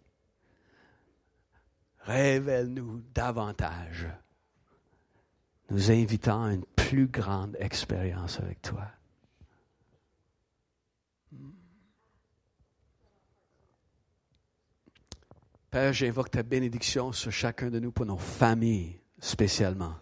Révèle-nous 2.00 3.02
davantage, 3.12 4.06
nous 5.70 5.90
invitant 5.90 6.44
à 6.44 6.52
une 6.52 6.64
plus 6.76 7.06
grande 7.06 7.56
expérience 7.58 8.40
avec 8.40 8.62
toi. 8.62 8.86
Père, 15.70 15.92
j'invoque 15.92 16.30
ta 16.30 16.42
bénédiction 16.42 17.12
sur 17.12 17.32
chacun 17.32 17.70
de 17.70 17.78
nous 17.78 17.92
pour 17.92 18.06
nos 18.06 18.16
familles 18.16 19.00
spécialement. 19.18 19.94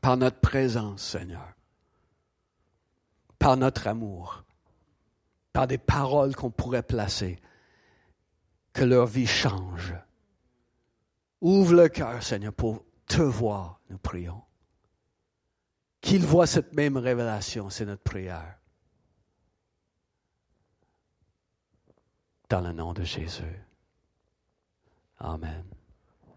Par 0.00 0.16
notre 0.16 0.40
présence, 0.40 1.02
Seigneur. 1.02 1.52
Par 3.38 3.56
notre 3.56 3.86
amour 3.86 4.44
par 5.52 5.66
des 5.66 5.78
paroles 5.78 6.34
qu'on 6.34 6.50
pourrait 6.50 6.82
placer, 6.82 7.38
que 8.72 8.84
leur 8.84 9.06
vie 9.06 9.26
change. 9.26 9.94
Ouvre 11.40 11.74
le 11.74 11.88
cœur, 11.88 12.22
Seigneur, 12.22 12.52
pour 12.52 12.84
te 13.10 13.22
voir, 13.22 13.80
nous 13.90 13.98
prions. 13.98 14.42
Qu'ils 16.00 16.24
voient 16.24 16.46
cette 16.46 16.72
même 16.72 16.96
révélation, 16.96 17.68
c'est 17.68 17.84
notre 17.84 18.02
prière. 18.02 18.56
Dans 22.48 22.60
le 22.60 22.72
nom 22.72 22.92
de 22.92 23.02
Jésus. 23.02 23.64
Amen. 25.18 25.64